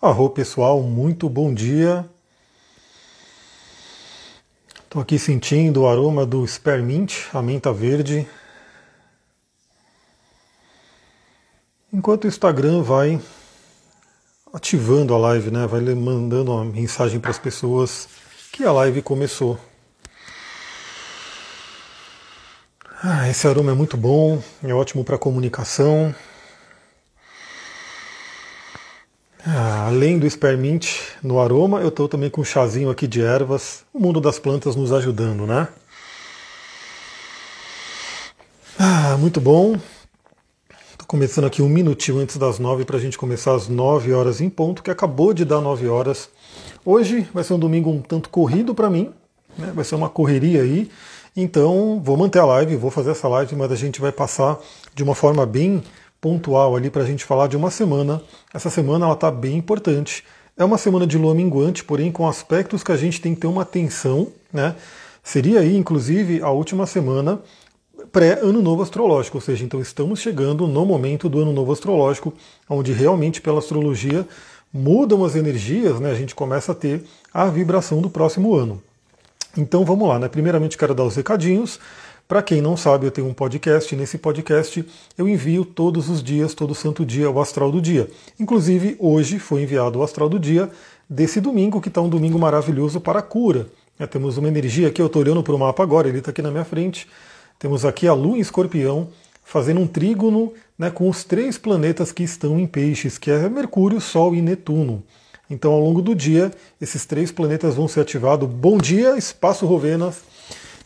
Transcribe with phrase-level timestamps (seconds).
[0.00, 2.08] Arro pessoal, muito bom dia.
[4.84, 8.24] Estou aqui sentindo o aroma do Spearmint, a menta verde.
[11.92, 13.20] Enquanto o Instagram vai
[14.54, 15.66] ativando a live, né?
[15.66, 18.08] Vai mandando uma mensagem para as pessoas
[18.52, 19.58] que a live começou.
[23.02, 26.14] Ah, esse aroma é muito bom, é ótimo para comunicação,
[29.98, 33.98] além do espermint no aroma, eu estou também com um chazinho aqui de ervas, o
[33.98, 35.66] mundo das plantas nos ajudando, né?
[38.78, 39.74] Ah, muito bom.
[40.92, 44.40] Estou começando aqui um minutinho antes das nove para a gente começar às nove horas
[44.40, 46.30] em ponto, que acabou de dar nove horas.
[46.84, 49.12] Hoje vai ser um domingo um tanto corrido para mim,
[49.58, 49.72] né?
[49.74, 50.88] vai ser uma correria aí.
[51.36, 54.60] Então vou manter a live, vou fazer essa live, mas a gente vai passar
[54.94, 55.82] de uma forma bem
[56.20, 58.22] pontual ali para a gente falar de uma semana.
[58.52, 60.24] Essa semana ela está bem importante.
[60.56, 63.46] É uma semana de lua minguante, porém com aspectos que a gente tem que ter
[63.46, 64.74] uma atenção, né?
[65.22, 67.40] Seria aí, inclusive, a última semana
[68.10, 72.32] pré-ano novo astrológico, ou seja, então estamos chegando no momento do ano novo astrológico,
[72.68, 74.26] onde realmente pela astrologia
[74.72, 76.10] mudam as energias, né?
[76.10, 78.82] A gente começa a ter a vibração do próximo ano.
[79.56, 80.28] Então vamos lá, né?
[80.28, 81.78] Primeiramente quero dar os recadinhos.
[82.28, 83.96] Para quem não sabe, eu tenho um podcast.
[83.96, 84.84] Nesse podcast
[85.16, 88.10] eu envio todos os dias, todo santo dia, o astral do dia.
[88.38, 90.70] Inclusive, hoje foi enviado o astral do dia
[91.08, 93.68] desse domingo, que está um domingo maravilhoso para a cura.
[93.98, 96.42] É, temos uma energia aqui, eu estou olhando para o mapa agora, ele está aqui
[96.42, 97.08] na minha frente.
[97.58, 99.08] Temos aqui a Lua em escorpião,
[99.42, 104.02] fazendo um trígono né, com os três planetas que estão em peixes, que é Mercúrio,
[104.02, 105.02] Sol e Netuno.
[105.48, 108.46] Então, ao longo do dia, esses três planetas vão ser ativados.
[108.46, 110.28] Bom dia, Espaço Rovenas!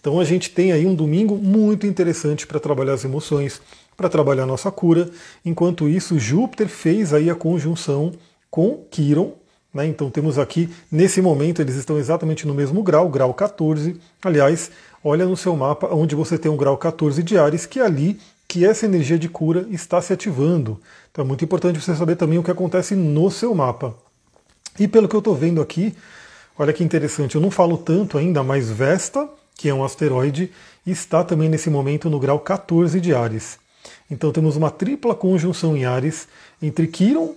[0.03, 3.63] Então a gente tem aí um domingo muito interessante para trabalhar as emoções,
[3.97, 5.09] para trabalhar a nossa cura.
[5.45, 8.11] Enquanto isso, Júpiter fez aí a conjunção
[8.51, 9.35] com Quiron.
[9.73, 9.87] Né?
[9.87, 13.97] Então temos aqui, nesse momento, eles estão exatamente no mesmo grau, grau 14.
[14.25, 14.73] Aliás,
[15.05, 18.19] olha no seu mapa onde você tem um grau 14 de Ares, que é ali
[18.49, 20.81] que essa energia de cura está se ativando.
[21.13, 23.95] Então é muito importante você saber também o que acontece no seu mapa.
[24.81, 25.95] E pelo que eu estou vendo aqui,
[26.59, 30.51] olha que interessante, eu não falo tanto ainda, mas Vesta que é um asteroide,
[30.87, 33.59] e está também nesse momento no grau 14 de Ares.
[34.11, 36.29] Então temos uma tripla conjunção em Ares
[36.61, 37.35] entre Quiron,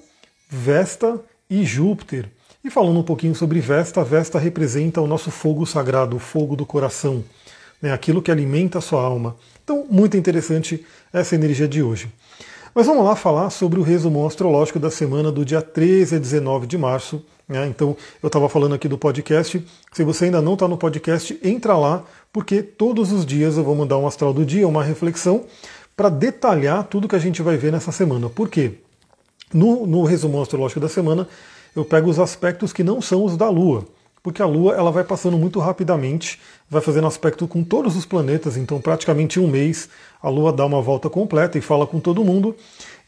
[0.50, 2.30] Vesta e Júpiter.
[2.64, 6.66] E falando um pouquinho sobre Vesta, Vesta representa o nosso fogo sagrado, o fogo do
[6.66, 7.24] coração,
[7.82, 9.36] né, aquilo que alimenta a sua alma.
[9.64, 10.84] Então, muito interessante
[11.14, 12.10] essa energia de hoje.
[12.76, 16.68] Mas vamos lá falar sobre o resumo astrológico da semana do dia 13 a 19
[16.68, 17.68] de março né?
[17.68, 19.64] Então, eu estava falando aqui do podcast.
[19.92, 22.04] Se você ainda não está no podcast, entra lá,
[22.34, 25.46] porque todos os dias eu vou mandar um astral do dia, uma reflexão,
[25.96, 28.30] para detalhar tudo que a gente vai ver nessa semana.
[28.30, 28.74] Por quê?
[29.54, 31.28] No, no resumo astrológico da semana,
[31.76, 33.86] eu pego os aspectos que não são os da Lua
[34.26, 38.58] porque a Lua ela vai passando muito rapidamente, vai fazendo aspecto com todos os planetas,
[38.58, 39.88] então praticamente um mês
[40.20, 42.56] a Lua dá uma volta completa e fala com todo mundo.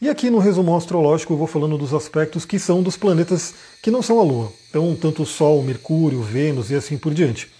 [0.00, 3.52] E aqui no resumo astrológico eu vou falando dos aspectos que são dos planetas
[3.82, 4.52] que não são a Lua.
[4.70, 7.50] Então, tanto o Sol, Mercúrio, Vênus e assim por diante.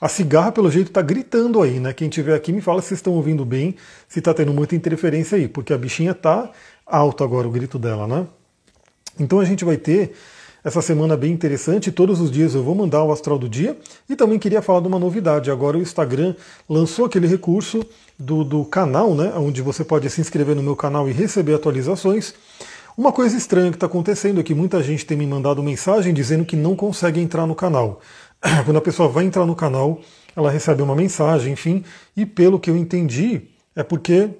[0.00, 1.92] A cigarra, pelo jeito, está gritando aí, né?
[1.92, 3.74] Quem estiver aqui me fala se estão ouvindo bem,
[4.08, 6.48] se está tendo muita interferência aí, porque a bichinha está
[6.86, 8.24] alto agora o grito dela, né?
[9.18, 10.14] Então a gente vai ter
[10.62, 11.90] essa semana bem interessante.
[11.90, 13.76] Todos os dias eu vou mandar o astral do dia.
[14.08, 15.50] E também queria falar de uma novidade.
[15.50, 16.34] Agora o Instagram
[16.68, 17.84] lançou aquele recurso
[18.18, 19.32] do, do canal, né?
[19.36, 22.34] Onde você pode se inscrever no meu canal e receber atualizações.
[22.96, 26.44] Uma coisa estranha que está acontecendo é que muita gente tem me mandado mensagem dizendo
[26.44, 28.00] que não consegue entrar no canal.
[28.64, 30.00] Quando a pessoa vai entrar no canal,
[30.36, 31.84] ela recebe uma mensagem, enfim,
[32.16, 33.42] e pelo que eu entendi,
[33.74, 34.30] é porque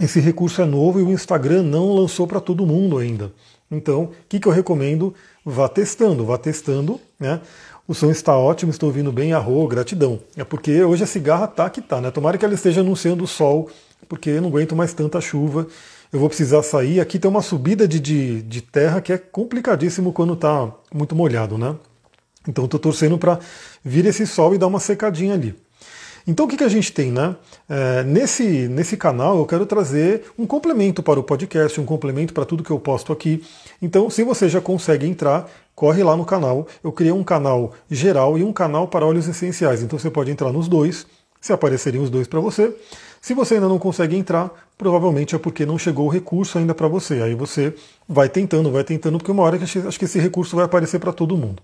[0.00, 3.32] esse recurso é novo e o Instagram não lançou para todo mundo ainda.
[3.72, 5.14] Então, o que, que eu recomendo?
[5.44, 7.40] Vá testando, vá testando, né?
[7.88, 10.20] O som está ótimo, estou ouvindo bem, arro, gratidão.
[10.36, 12.10] É porque hoje a cigarra tá que tá, né?
[12.10, 13.70] Tomara que ela esteja anunciando o sol,
[14.08, 15.66] porque eu não aguento mais tanta chuva.
[16.12, 17.00] Eu vou precisar sair.
[17.00, 21.56] Aqui tem uma subida de, de, de terra que é complicadíssimo quando está muito molhado,
[21.56, 21.74] né?
[22.46, 23.38] Então estou torcendo para
[23.82, 25.54] vir esse sol e dar uma secadinha ali.
[26.26, 27.36] Então o que, que a gente tem, né?
[27.68, 32.44] É, nesse, nesse canal eu quero trazer um complemento para o podcast, um complemento para
[32.44, 33.42] tudo que eu posto aqui.
[33.80, 36.66] Então, se você já consegue entrar, corre lá no canal.
[36.82, 39.82] Eu criei um canal geral e um canal para óleos essenciais.
[39.82, 41.06] Então você pode entrar nos dois,
[41.40, 42.74] se aparecerem os dois para você.
[43.20, 46.88] Se você ainda não consegue entrar, provavelmente é porque não chegou o recurso ainda para
[46.88, 47.22] você.
[47.22, 47.74] Aí você
[48.08, 51.12] vai tentando, vai tentando, porque uma hora que acho que esse recurso vai aparecer para
[51.12, 51.62] todo mundo.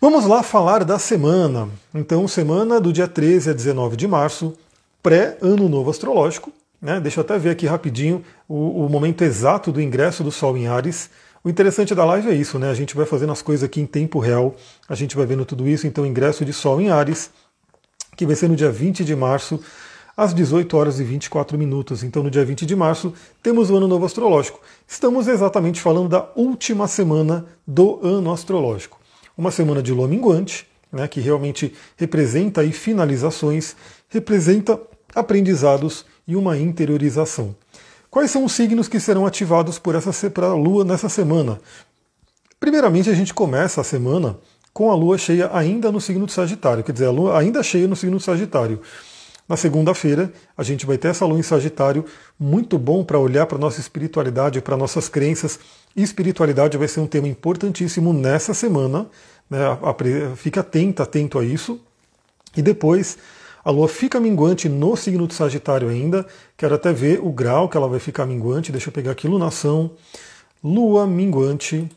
[0.00, 1.68] Vamos lá falar da semana.
[1.92, 4.54] Então, semana do dia 13 a 19 de março,
[5.02, 6.52] pré-ano novo astrológico.
[6.80, 7.00] Né?
[7.00, 10.68] Deixa eu até ver aqui rapidinho o, o momento exato do ingresso do Sol em
[10.68, 11.10] Ares.
[11.42, 12.70] O interessante da live é isso, né?
[12.70, 14.54] A gente vai fazendo as coisas aqui em tempo real,
[14.88, 15.84] a gente vai vendo tudo isso.
[15.84, 17.30] Então, ingresso de Sol em Ares,
[18.16, 19.60] que vai ser no dia 20 de março,
[20.16, 22.04] às 18 horas e 24 minutos.
[22.04, 23.12] Então, no dia 20 de março,
[23.42, 24.60] temos o Ano Novo Astrológico.
[24.86, 28.97] Estamos exatamente falando da última semana do ano astrológico.
[29.38, 33.76] Uma semana de lua minguante, né, que realmente representa aí finalizações,
[34.08, 34.76] representa
[35.14, 37.54] aprendizados e uma interiorização.
[38.10, 40.10] Quais são os signos que serão ativados por essa
[40.56, 41.60] Lua nessa semana?
[42.58, 44.36] Primeiramente, a gente começa a semana
[44.72, 47.86] com a Lua cheia ainda no signo de Sagitário, quer dizer, a Lua ainda cheia
[47.86, 48.80] no signo de Sagitário.
[49.48, 52.04] Na segunda-feira, a gente vai ter essa lua em Sagitário,
[52.38, 55.58] muito bom para olhar para a nossa espiritualidade, para nossas crenças.
[56.02, 59.06] Espiritualidade vai ser um tema importantíssimo nessa semana.
[59.50, 59.58] Né?
[60.36, 61.80] Fica atento, atento a isso.
[62.56, 63.18] E depois,
[63.64, 66.26] a lua fica minguante no signo de Sagitário ainda.
[66.56, 68.70] Quero até ver o grau que ela vai ficar minguante.
[68.72, 69.90] Deixa eu pegar aqui, lunação.
[70.62, 71.88] Lua minguante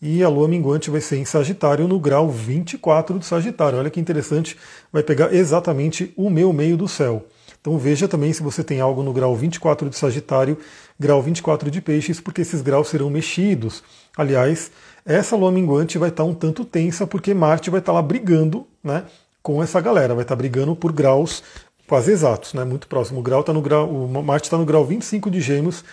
[0.00, 3.78] e a lua minguante vai ser em Sagitário no grau 24 do Sagitário.
[3.78, 4.56] Olha que interessante,
[4.92, 7.24] vai pegar exatamente o meu meio do céu.
[7.58, 10.58] Então veja também se você tem algo no grau 24 de Sagitário,
[10.98, 13.82] grau 24 de Peixes, porque esses graus serão mexidos.
[14.16, 14.70] Aliás,
[15.04, 19.04] essa lua minguante vai estar um tanto tensa, porque Marte vai estar lá brigando né,
[19.42, 21.42] com essa galera, vai estar brigando por graus
[21.86, 23.20] quase exatos, né, muito próximo.
[23.20, 25.84] O, grau tá no grau, o Marte está no grau 25 de Gêmeos,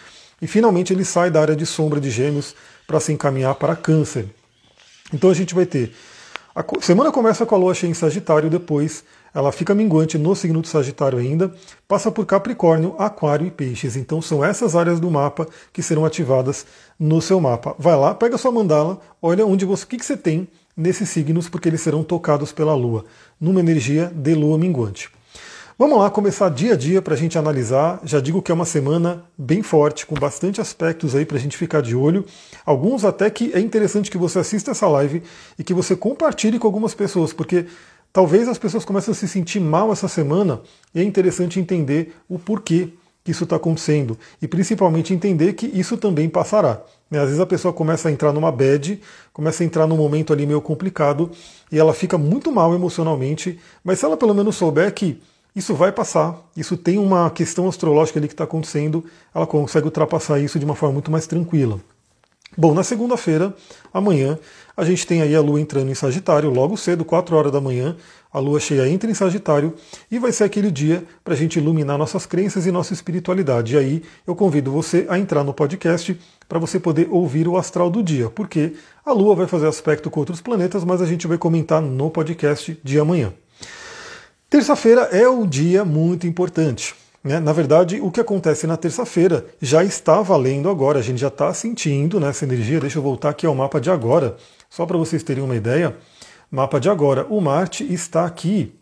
[0.41, 2.55] e finalmente ele sai da área de sombra de Gêmeos
[2.87, 4.27] para se encaminhar para Câncer.
[5.13, 5.93] Então a gente vai ter.
[6.55, 10.61] A semana começa com a lua cheia em Sagitário, depois ela fica minguante no signo
[10.61, 11.53] de Sagitário ainda,
[11.87, 13.95] passa por Capricórnio, Aquário e Peixes.
[13.95, 16.65] Então são essas áreas do mapa que serão ativadas
[16.99, 17.75] no seu mapa.
[17.79, 21.49] Vai lá, pega sua mandala, olha onde você, o que, que você tem nesses signos,
[21.49, 23.05] porque eles serão tocados pela Lua,
[23.39, 25.09] numa energia de Lua minguante.
[25.81, 27.99] Vamos lá começar dia a dia para a gente analisar.
[28.03, 31.57] Já digo que é uma semana bem forte, com bastante aspectos aí para a gente
[31.57, 32.23] ficar de olho.
[32.63, 35.23] Alguns até que é interessante que você assista essa live
[35.57, 37.65] e que você compartilhe com algumas pessoas, porque
[38.13, 40.61] talvez as pessoas comecem a se sentir mal essa semana
[40.93, 42.89] e é interessante entender o porquê
[43.23, 46.81] que isso está acontecendo e principalmente entender que isso também passará.
[47.09, 47.19] Né?
[47.19, 48.99] Às vezes a pessoa começa a entrar numa bad,
[49.31, 51.29] começa a entrar num momento ali meio complicado
[51.71, 55.21] e ela fica muito mal emocionalmente, mas se ela pelo menos souber que
[55.55, 59.03] isso vai passar, isso tem uma questão astrológica ali que está acontecendo,
[59.35, 61.79] ela consegue ultrapassar isso de uma forma muito mais tranquila.
[62.57, 63.53] Bom, na segunda-feira,
[63.93, 64.37] amanhã,
[64.75, 67.95] a gente tem aí a Lua entrando em Sagitário, logo cedo, 4 horas da manhã,
[68.33, 69.73] a Lua cheia entra em Sagitário
[70.09, 73.75] e vai ser aquele dia para a gente iluminar nossas crenças e nossa espiritualidade.
[73.75, 77.89] E aí eu convido você a entrar no podcast para você poder ouvir o astral
[77.89, 78.73] do dia, porque
[79.05, 82.79] a Lua vai fazer aspecto com outros planetas, mas a gente vai comentar no podcast
[82.83, 83.33] de amanhã.
[84.49, 86.95] Terça-feira é o dia muito importante.
[87.23, 87.39] Né?
[87.39, 91.53] Na verdade, o que acontece na terça-feira já está valendo agora, a gente já está
[91.53, 92.79] sentindo né, energia.
[92.79, 94.35] Deixa eu voltar aqui ao mapa de agora,
[94.71, 95.95] só para vocês terem uma ideia.
[96.49, 98.73] Mapa de agora, o Marte está aqui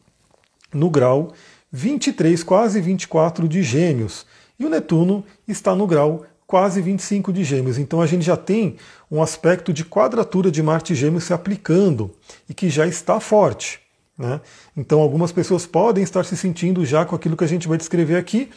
[0.71, 1.33] no grau
[1.71, 4.25] 23, quase 24 de Gêmeos,
[4.59, 7.79] e o Netuno está no grau quase 25 de Gêmeos.
[7.79, 8.77] Então a gente já tem
[9.09, 12.11] um aspecto de quadratura de Marte e Gêmeos se aplicando
[12.47, 13.79] e que já está forte.
[14.17, 14.41] Né?
[14.75, 18.17] Então, algumas pessoas podem estar se sentindo já com aquilo que a gente vai descrever
[18.17, 18.49] aqui,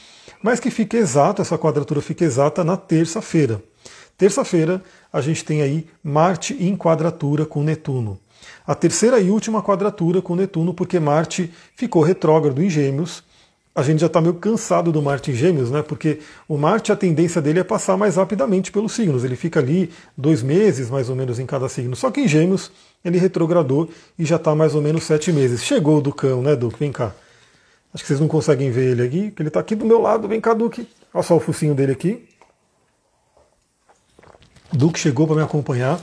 [0.42, 3.62] mas que fica exato, essa quadratura fica exata na terça-feira.
[4.16, 4.82] Terça-feira,
[5.12, 8.18] a gente tem aí Marte em quadratura com Netuno.
[8.66, 13.24] A terceira e última quadratura com Netuno, porque Marte ficou retrógrado em Gêmeos
[13.74, 15.82] a gente já está meio cansado do Marte em Gêmeos, né?
[15.82, 19.24] Porque o Marte, a tendência dele é passar mais rapidamente pelos signos.
[19.24, 21.96] Ele fica ali dois meses, mais ou menos, em cada signo.
[21.96, 22.70] Só que em Gêmeos,
[23.02, 23.88] ele retrogradou
[24.18, 25.64] e já está mais ou menos sete meses.
[25.64, 26.78] Chegou o Ducão, né, Duque?
[26.78, 27.14] Vem cá.
[27.94, 30.28] Acho que vocês não conseguem ver ele aqui, que ele está aqui do meu lado.
[30.28, 30.86] Vem cá, Duque.
[31.12, 32.28] Olha só o focinho dele aqui.
[34.72, 36.00] Duque chegou para me acompanhar.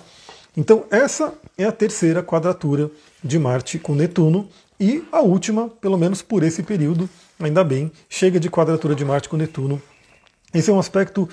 [0.56, 2.92] Então, essa é a terceira quadratura
[3.24, 4.48] de Marte com Netuno
[4.80, 7.10] e a última, pelo menos por esse período,
[7.40, 9.82] ainda bem, chega de quadratura de Marte com Netuno.
[10.54, 11.28] Esse é um aspecto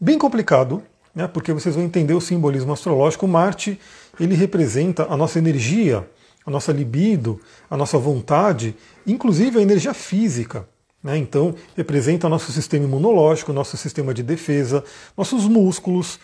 [0.00, 0.82] bem complicado,
[1.14, 3.26] né, porque vocês vão entender o simbolismo astrológico.
[3.28, 3.78] Marte
[4.18, 6.08] ele representa a nossa energia,
[6.44, 10.68] a nossa libido, a nossa vontade, inclusive a energia física.
[11.02, 14.84] Né, então, representa o nosso sistema imunológico, nosso sistema de defesa,
[15.16, 16.18] nossos músculos.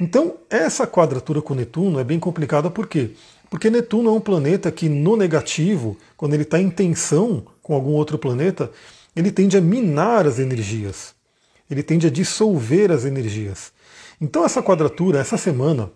[0.00, 3.10] Então, essa quadratura com Netuno é bem complicada por quê?
[3.50, 7.90] Porque Netuno é um planeta que, no negativo, quando ele está em tensão com algum
[7.90, 8.70] outro planeta,
[9.14, 11.14] ele tende a minar as energias,
[11.70, 13.72] ele tende a dissolver as energias.
[14.20, 15.90] Então essa quadratura, essa semana,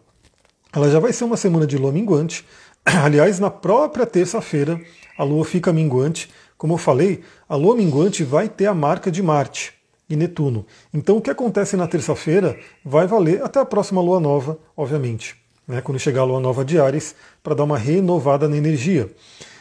[0.72, 2.44] ela já vai ser uma semana de lua minguante.
[2.84, 4.80] Aliás, na própria terça-feira,
[5.16, 6.28] a lua fica minguante.
[6.58, 9.72] Como eu falei, a lua minguante vai ter a marca de Marte.
[10.08, 10.66] E Netuno.
[10.92, 15.80] Então o que acontece na terça-feira vai valer até a próxima lua nova, obviamente, né,
[15.80, 19.10] quando chegar a lua nova de Ares, para dar uma renovada na energia.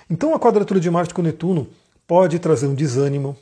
[0.10, 1.68] Então a quadratura de Marte com Netuno
[2.08, 3.36] pode trazer um desânimo,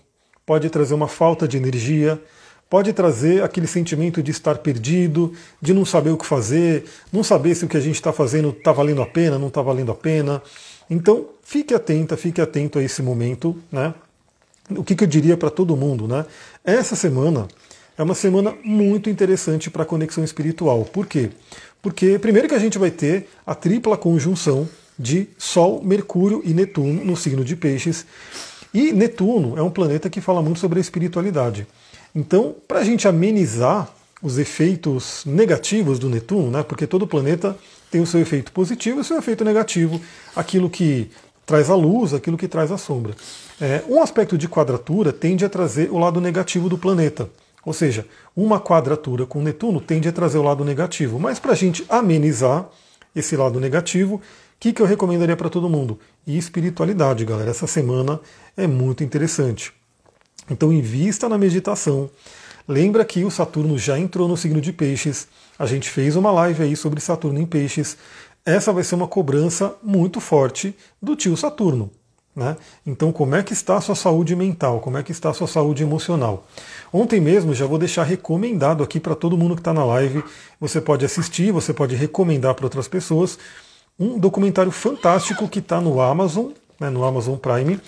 [0.46, 2.22] pode trazer uma falta de energia,
[2.70, 7.53] pode trazer aquele sentimento de estar perdido, de não saber o que fazer, não saber
[7.53, 9.96] se o que a gente está fazendo está valendo a pena, não está valendo a
[9.96, 10.41] pena.
[10.89, 13.93] Então, fique atenta, fique atento a esse momento, né?
[14.78, 16.25] O que, que eu diria para todo mundo, né?
[16.63, 17.48] Essa semana
[17.98, 20.86] é uma semana muito interessante para a conexão espiritual.
[20.86, 21.30] Por quê?
[21.82, 27.04] Porque primeiro que a gente vai ter a tripla conjunção de Sol, Mercúrio e Netuno
[27.04, 28.06] no signo de Peixes.
[28.74, 31.68] E Netuno é um planeta que fala muito sobre a espiritualidade.
[32.16, 37.58] Então, para a gente amenizar os efeitos negativos do Netuno, né, porque todo planeta
[37.90, 40.00] tem o seu efeito positivo e o seu efeito negativo,
[40.36, 41.10] aquilo que
[41.45, 43.15] traz a luz, aquilo que traz a sombra.
[43.60, 47.29] É, um aspecto de quadratura tende a trazer o lado negativo do planeta.
[47.65, 48.05] Ou seja,
[48.36, 51.19] uma quadratura com Netuno tende a trazer o lado negativo.
[51.19, 52.67] Mas para a gente amenizar
[53.15, 54.21] esse lado negativo, o
[54.60, 56.00] que, que eu recomendaria para todo mundo?
[56.25, 57.51] E espiritualidade, galera.
[57.51, 58.19] Essa semana
[58.57, 59.71] é muito interessante.
[60.50, 62.10] Então invista na meditação.
[62.67, 65.27] Lembra que o Saturno já entrou no signo de Peixes.
[65.57, 67.98] A gente fez uma live aí sobre Saturno em Peixes.
[68.45, 71.91] Essa vai ser uma cobrança muito forte do tio Saturno.
[72.36, 72.55] Né?
[72.86, 74.79] Então, como é que está a sua saúde mental?
[74.79, 76.45] Como é que está a sua saúde emocional?
[76.91, 80.24] Ontem mesmo, já vou deixar recomendado aqui para todo mundo que está na live.
[80.60, 83.38] Você pode assistir, você pode recomendar para outras pessoas
[84.00, 87.79] um documentário fantástico que está no Amazon, né, no Amazon Prime,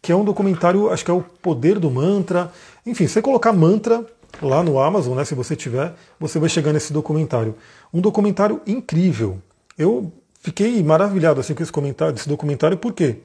[0.00, 2.52] que é um documentário, acho que é o Poder do Mantra.
[2.84, 4.04] Enfim, você colocar mantra
[4.40, 7.56] lá no Amazon, né, se você tiver, você vai chegar nesse documentário.
[7.92, 9.40] Um documentário incrível.
[9.78, 13.18] Eu fiquei maravilhado assim com esse, comentário, esse documentário, por quê?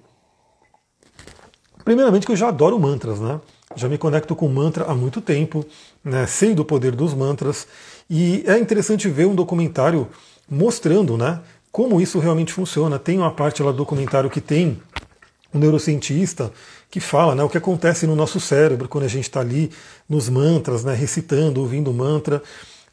[1.84, 3.40] Primeiramente que eu já adoro mantras, né?
[3.76, 5.66] Já me conecto com mantra há muito tempo,
[6.04, 6.28] né?
[6.28, 7.68] sei do poder dos mantras,
[8.10, 10.10] e é interessante ver um documentário
[10.50, 11.40] mostrando né,
[11.72, 13.00] como isso realmente funciona.
[13.00, 14.82] Tem uma parte lá do documentário que tem
[15.54, 16.52] um neurocientista
[16.90, 19.72] que fala né, o que acontece no nosso cérebro quando a gente está ali
[20.10, 22.44] nos mantras, né, recitando, ouvindo mantra.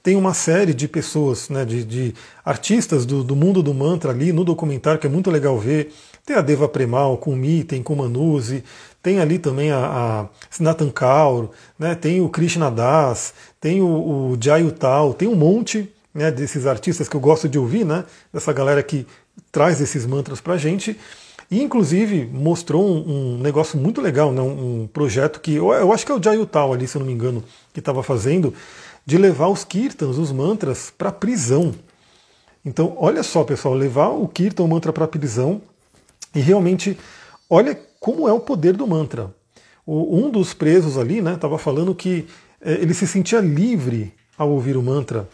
[0.02, 2.14] Tem uma série de pessoas, né, de, de
[2.44, 5.92] artistas do, do, mundo do mantra ali no documentário que é muito legal ver.
[6.24, 8.62] Tem a Deva Premal com Miten, com Manuzi,
[9.02, 14.38] tem ali também a, a Snatan Kaur, né, tem o Krishna Das, tem o, o
[14.40, 18.82] Jayutal, tem um monte né, desses artistas que eu gosto de ouvir, né, dessa galera
[18.82, 19.06] que
[19.50, 20.98] traz esses mantras pra gente.
[21.50, 24.42] E, inclusive, mostrou um, um negócio muito legal, né?
[24.42, 27.06] um, um projeto que eu, eu, acho que é o Jayutal ali, se eu não
[27.06, 28.52] me engano, que estava fazendo,
[29.08, 31.74] de levar os kirtans, os mantras, para prisão.
[32.62, 35.62] Então, olha só, pessoal, levar o kirtan, o mantra para a prisão,
[36.34, 36.98] e realmente,
[37.48, 39.34] olha como é o poder do mantra.
[39.86, 42.26] O, um dos presos ali estava né, falando que
[42.60, 45.26] é, ele se sentia livre ao ouvir o mantra.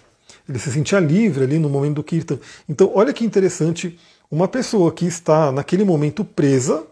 [0.49, 2.39] Ele se sentia livre ali no momento do kirtan.
[2.69, 3.99] Então, olha que interessante
[4.31, 6.85] uma pessoa que está naquele momento presa,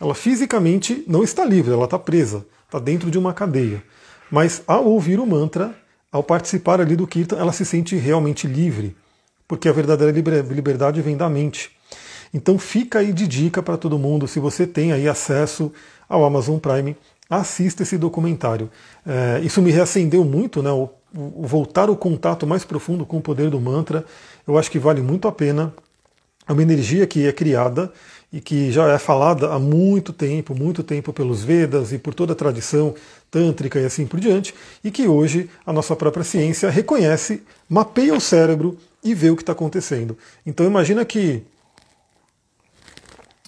[0.00, 3.82] ela fisicamente não está livre, ela está presa, está dentro de uma cadeia.
[4.30, 5.74] Mas ao ouvir o mantra,
[6.10, 8.96] ao participar ali do Kirtan, ela se sente realmente livre,
[9.46, 11.70] porque a verdadeira liberdade vem da mente.
[12.32, 15.72] Então fica aí de dica para todo mundo, se você tem aí acesso
[16.08, 16.96] ao Amazon Prime,
[17.28, 18.70] assista esse documentário.
[19.06, 20.70] É, isso me reacendeu muito, né?
[20.70, 24.04] O, o voltar o contato mais profundo com o poder do mantra,
[24.46, 25.72] eu acho que vale muito a pena.
[26.46, 27.92] É uma energia que é criada
[28.32, 32.32] e que já é falada há muito tempo, muito tempo pelos Vedas e por toda
[32.34, 32.94] a tradição
[33.30, 34.54] tântrica e assim por diante,
[34.84, 39.42] e que hoje a nossa própria ciência reconhece, mapeia o cérebro e vê o que
[39.42, 40.16] está acontecendo.
[40.44, 41.42] Então imagina que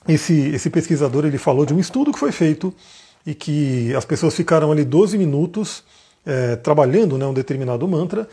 [0.08, 2.74] esse, esse pesquisador ele falou de um estudo que foi feito
[3.26, 5.84] e que as pessoas ficaram ali 12 minutos
[6.24, 8.28] é, trabalhando né, um determinado mantra,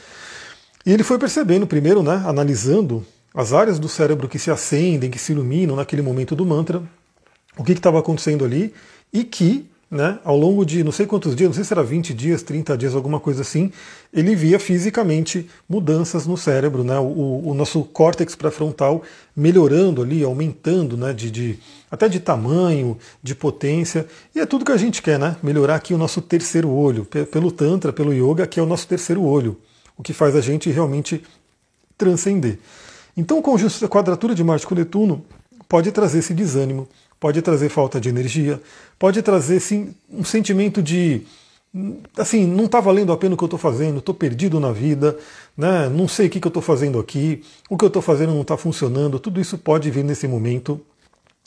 [0.85, 3.05] e ele foi percebendo primeiro, né, analisando
[3.37, 6.81] as áreas do cérebro que se acendem, que se iluminam naquele momento do mantra,
[7.55, 8.73] o que estava acontecendo ali,
[9.13, 12.15] e que, né, ao longo de não sei quantos dias, não sei se era 20
[12.15, 13.71] dias, 30 dias, alguma coisa assim,
[14.11, 19.03] ele via fisicamente mudanças no cérebro, né, o, o nosso córtex pré-frontal
[19.35, 21.59] melhorando ali, aumentando, né, de, de,
[21.91, 25.93] até de tamanho, de potência, e é tudo que a gente quer, né, melhorar aqui
[25.93, 29.59] o nosso terceiro olho, pelo Tantra, pelo Yoga, que é o nosso terceiro olho,
[29.95, 31.21] o que faz a gente realmente
[31.95, 32.57] transcender.
[33.17, 35.25] Então, a quadratura de Marte com Netuno
[35.67, 36.87] pode trazer esse desânimo,
[37.19, 38.61] pode trazer falta de energia,
[38.99, 41.23] pode trazer sim, um sentimento de
[42.17, 45.17] assim, não está valendo a pena o que eu estou fazendo, estou perdido na vida,
[45.55, 45.89] né?
[45.89, 48.41] não sei o que, que eu estou fazendo aqui, o que eu estou fazendo não
[48.41, 50.79] está funcionando, tudo isso pode vir nesse momento.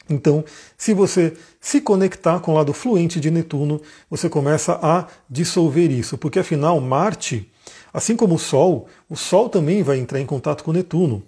[0.08, 0.44] Então,
[0.76, 6.18] se você se conectar com o lado fluente de Netuno, você começa a dissolver isso,
[6.18, 7.50] porque afinal Marte,
[7.92, 11.22] assim como o Sol, o Sol também vai entrar em contato com Netuno.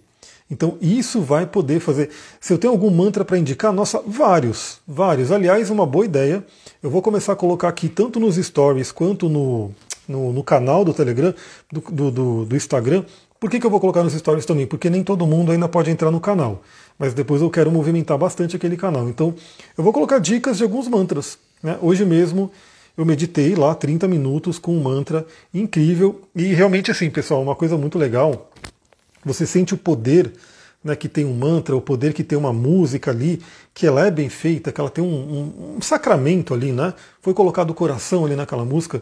[0.52, 2.10] Então isso vai poder fazer.
[2.38, 5.32] Se eu tenho algum mantra para indicar, nossa, vários, vários.
[5.32, 6.44] Aliás, uma boa ideia.
[6.82, 9.70] Eu vou começar a colocar aqui tanto nos stories quanto no,
[10.06, 11.34] no, no canal do Telegram,
[11.72, 13.04] do, do, do Instagram.
[13.40, 14.66] Por que, que eu vou colocar nos stories também?
[14.66, 16.62] Porque nem todo mundo ainda pode entrar no canal
[16.98, 19.08] mas depois eu quero movimentar bastante aquele canal.
[19.08, 19.34] Então
[19.76, 21.36] eu vou colocar dicas de alguns mantras.
[21.60, 21.76] Né?
[21.82, 22.48] Hoje mesmo
[22.96, 27.76] eu meditei lá 30 minutos com um mantra incrível e realmente assim, pessoal, uma coisa
[27.76, 28.51] muito legal.
[29.24, 30.32] Você sente o poder
[30.82, 33.40] né, que tem um mantra, o poder que tem uma música ali,
[33.72, 36.92] que ela é bem feita, que ela tem um, um, um sacramento ali, né?
[37.20, 39.00] Foi colocado o coração ali naquela música.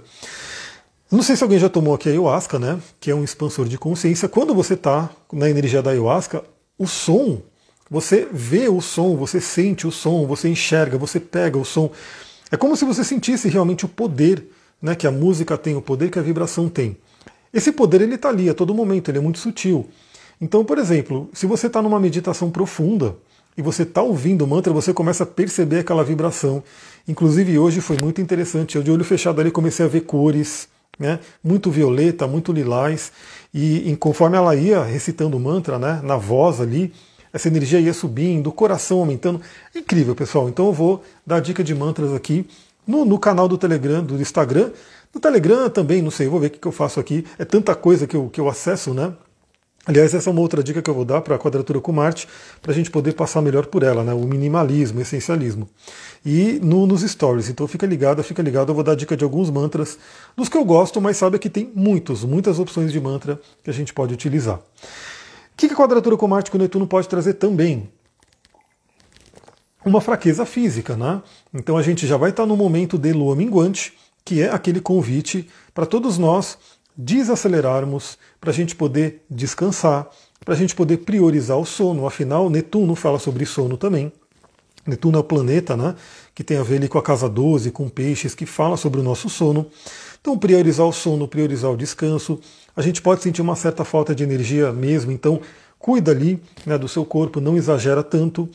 [1.11, 2.79] Não sei se alguém já tomou aqui a ayahuasca, né?
[3.01, 4.29] Que é um expansor de consciência.
[4.29, 6.45] Quando você está na energia da ayahuasca,
[6.79, 7.43] o som
[7.91, 11.91] você vê o som, você sente o som, você enxerga, você pega o som.
[12.49, 14.47] É como se você sentisse realmente o poder
[14.81, 16.97] né, que a música tem, o poder que a vibração tem.
[17.53, 19.89] Esse poder ele está ali a todo momento, ele é muito sutil.
[20.41, 23.15] Então, por exemplo, se você está numa meditação profunda
[23.57, 26.63] e você está ouvindo o mantra, você começa a perceber aquela vibração.
[27.07, 28.77] Inclusive hoje foi muito interessante.
[28.77, 30.69] Eu de olho fechado ali comecei a ver cores,
[30.99, 33.13] né, muito violeta, muito lilás.
[33.53, 36.93] E, e conforme ela ia recitando o mantra, né, na voz ali,
[37.33, 39.43] essa energia ia subindo, o coração aumentando.
[39.75, 40.49] É incrível, pessoal.
[40.49, 42.47] Então eu vou dar dica de mantras aqui
[42.87, 44.71] no, no canal do Telegram, do Instagram.
[45.13, 47.27] No Telegram também, não sei, vou ver o que, que eu faço aqui.
[47.39, 49.13] É tanta coisa que eu, que eu acesso, né?
[49.87, 52.29] Aliás, essa é uma outra dica que eu vou dar para a quadratura com Marte,
[52.61, 54.13] para a gente poder passar melhor por ela, né?
[54.13, 55.69] o minimalismo, o essencialismo.
[56.25, 59.49] E no, nos stories, então fica ligado, fica ligado, eu vou dar dica de alguns
[59.49, 59.99] mantras,
[60.37, 63.73] dos que eu gosto, mas sabe que tem muitos, muitas opções de mantra que a
[63.73, 64.61] gente pode utilizar
[65.69, 67.91] que a quadratura com Marte com Netuno pode trazer também?
[69.85, 71.23] Uma fraqueza física, né?
[71.53, 73.93] Então a gente já vai estar no momento de lua minguante,
[74.25, 76.59] que é aquele convite para todos nós
[76.97, 80.09] desacelerarmos, para a gente poder descansar,
[80.45, 82.07] para a gente poder priorizar o sono.
[82.07, 84.13] Afinal, Netuno fala sobre sono também.
[84.87, 85.95] Netuno é o planeta né,
[86.35, 89.03] que tem a ver ali com a casa 12, com peixes, que fala sobre o
[89.03, 89.67] nosso sono.
[90.21, 92.41] Então, priorizar o sono, priorizar o descanso.
[92.75, 95.41] A gente pode sentir uma certa falta de energia mesmo, então
[95.79, 98.49] cuida ali né, do seu corpo, não exagera tanto.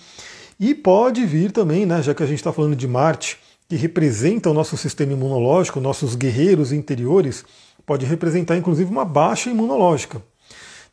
[0.60, 4.50] E pode vir também, né, já que a gente está falando de Marte, que representa
[4.50, 7.44] o nosso sistema imunológico, nossos guerreiros interiores,
[7.86, 10.22] pode representar inclusive uma baixa imunológica.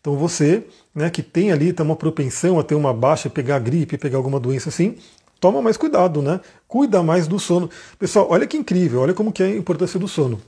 [0.00, 3.96] Então você, né, que tem ali tem uma propensão a ter uma baixa, pegar gripe,
[3.96, 4.96] pegar alguma doença assim,
[5.40, 6.40] toma mais cuidado, né?
[6.66, 7.70] Cuida mais do sono.
[7.98, 10.40] Pessoal, olha que incrível, olha como que é a importância do sono.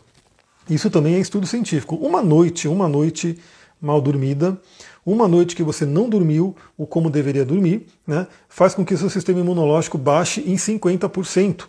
[0.69, 1.95] Isso também é estudo científico.
[1.97, 3.39] Uma noite, uma noite
[3.81, 4.59] mal dormida,
[5.05, 9.11] uma noite que você não dormiu o como deveria dormir, né, faz com que seu
[9.11, 11.69] sistema imunológico baixe em 50%.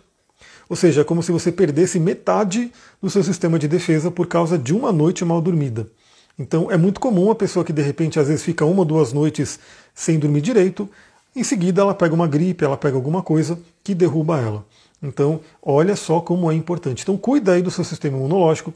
[0.68, 4.58] Ou seja, é como se você perdesse metade do seu sistema de defesa por causa
[4.58, 5.86] de uma noite mal dormida.
[6.38, 9.12] Então é muito comum a pessoa que de repente às vezes fica uma ou duas
[9.12, 9.58] noites
[9.94, 10.88] sem dormir direito,
[11.36, 14.64] em seguida ela pega uma gripe, ela pega alguma coisa que derruba ela.
[15.02, 17.02] Então, olha só como é importante.
[17.02, 18.72] Então, cuida aí do seu sistema imunológico.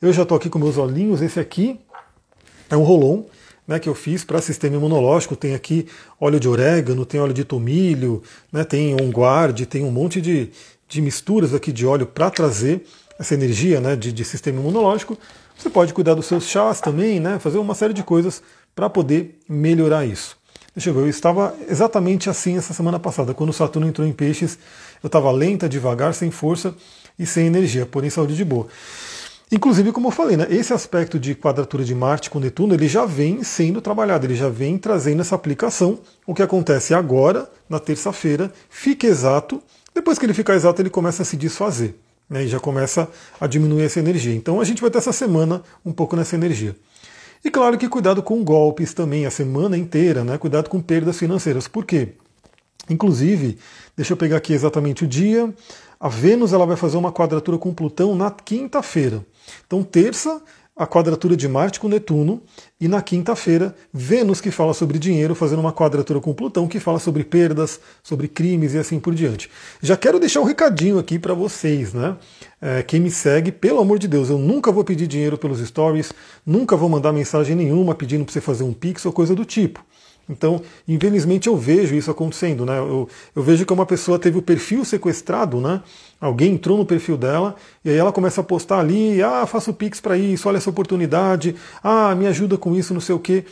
[0.00, 1.20] Eu já estou aqui com meus olhinhos.
[1.20, 1.80] Esse aqui
[2.70, 3.24] é um rolon
[3.66, 5.34] né, que eu fiz para sistema imunológico.
[5.34, 5.88] Tem aqui
[6.20, 8.22] óleo de orégano, tem óleo de tomilho,
[8.52, 10.50] né, tem um guarde, tem um monte de,
[10.88, 12.84] de misturas aqui de óleo para trazer
[13.18, 15.18] essa energia né, de, de sistema imunológico.
[15.56, 18.42] Você pode cuidar dos seus chás também, né, fazer uma série de coisas
[18.74, 20.36] para poder melhorar isso.
[20.74, 24.12] Deixa eu ver, eu estava exatamente assim essa semana passada, quando o Saturno entrou em
[24.12, 24.58] peixes,
[25.02, 26.74] eu estava lenta, devagar, sem força
[27.18, 28.66] e sem energia, porém saúde de boa.
[29.50, 33.06] Inclusive, como eu falei, né, esse aspecto de quadratura de Marte com Netuno, ele já
[33.06, 36.00] vem sendo trabalhado, ele já vem trazendo essa aplicação.
[36.26, 39.62] O que acontece agora, na terça-feira, fica exato,
[39.96, 41.98] depois que ele ficar exato, ele começa a se desfazer.
[42.28, 43.08] Né, e já começa
[43.40, 44.34] a diminuir essa energia.
[44.34, 46.76] Então a gente vai ter essa semana um pouco nessa energia.
[47.44, 50.36] E claro que cuidado com golpes também, a semana inteira, né?
[50.36, 51.68] Cuidado com perdas financeiras.
[51.68, 52.14] Por quê?
[52.90, 53.58] Inclusive,
[53.96, 55.54] deixa eu pegar aqui exatamente o dia.
[56.00, 59.24] A Vênus ela vai fazer uma quadratura com Plutão na quinta-feira.
[59.64, 60.42] Então, terça,
[60.76, 62.42] a quadratura de Marte com Netuno,
[62.78, 66.98] e na quinta-feira, Vênus, que fala sobre dinheiro, fazendo uma quadratura com Plutão, que fala
[66.98, 69.50] sobre perdas, sobre crimes e assim por diante.
[69.80, 72.16] Já quero deixar um recadinho aqui para vocês, né?
[72.60, 76.12] É, quem me segue, pelo amor de Deus, eu nunca vou pedir dinheiro pelos stories,
[76.44, 79.82] nunca vou mandar mensagem nenhuma pedindo para você fazer um pix ou coisa do tipo.
[80.28, 82.66] Então, infelizmente, eu vejo isso acontecendo.
[82.66, 82.78] Né?
[82.78, 85.82] Eu, eu, vejo que uma pessoa teve o perfil sequestrado, né?
[86.20, 90.00] alguém entrou no perfil dela, e aí ela começa a postar ali, ah, faço Pix
[90.00, 93.44] para isso, olha essa oportunidade, ah, me ajuda com isso, não sei o quê.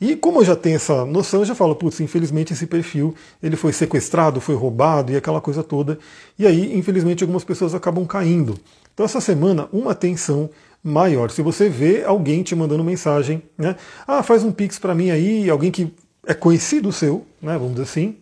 [0.00, 3.56] E como eu já tenho essa noção, eu já falo, putz, infelizmente esse perfil ele
[3.56, 5.98] foi sequestrado, foi roubado e aquela coisa toda.
[6.38, 8.58] E aí, infelizmente, algumas pessoas acabam caindo.
[8.92, 10.50] Então essa semana, uma atenção
[10.82, 11.30] maior.
[11.30, 13.76] Se você vê alguém te mandando mensagem, né?
[14.06, 15.90] Ah, faz um pix para mim aí, alguém que
[16.26, 17.54] é conhecido seu, né?
[17.54, 18.16] Vamos dizer assim,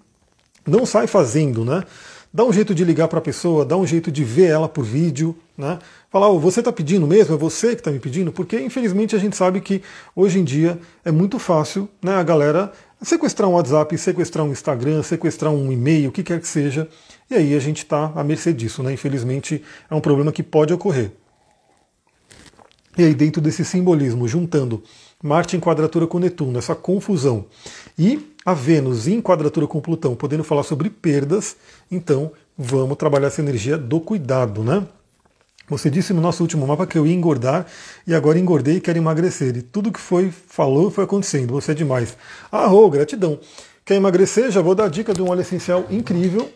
[0.66, 1.82] não sai fazendo, né?
[2.34, 4.84] Dá um jeito de ligar para a pessoa, dá um jeito de ver ela por
[4.84, 5.78] vídeo, né?
[6.10, 7.34] Falar, oh, você está pedindo mesmo?
[7.34, 8.32] É você que está me pedindo?
[8.32, 9.82] Porque infelizmente a gente sabe que
[10.16, 12.14] hoje em dia é muito fácil, né?
[12.14, 16.48] A galera sequestrar um WhatsApp, sequestrar um Instagram, sequestrar um e-mail, o que quer que
[16.48, 16.88] seja,
[17.30, 18.92] e aí a gente está à mercê disso, né?
[18.92, 21.12] Infelizmente é um problema que pode ocorrer.
[22.96, 24.82] E aí, dentro desse simbolismo, juntando
[25.22, 27.46] Marte em quadratura com Netuno, essa confusão,
[27.96, 31.56] e a Vênus em quadratura com Plutão, podendo falar sobre perdas,
[31.90, 34.84] então vamos trabalhar essa energia do cuidado, né?
[35.68, 37.66] Você disse no nosso último mapa que eu ia engordar
[38.06, 39.56] e agora engordei e quero emagrecer.
[39.56, 41.52] E tudo que foi falou foi acontecendo.
[41.52, 42.16] Você é demais.
[42.50, 43.38] Ah, oh, gratidão.
[43.84, 44.50] Quer emagrecer?
[44.50, 46.50] Já vou dar a dica de um óleo essencial incrível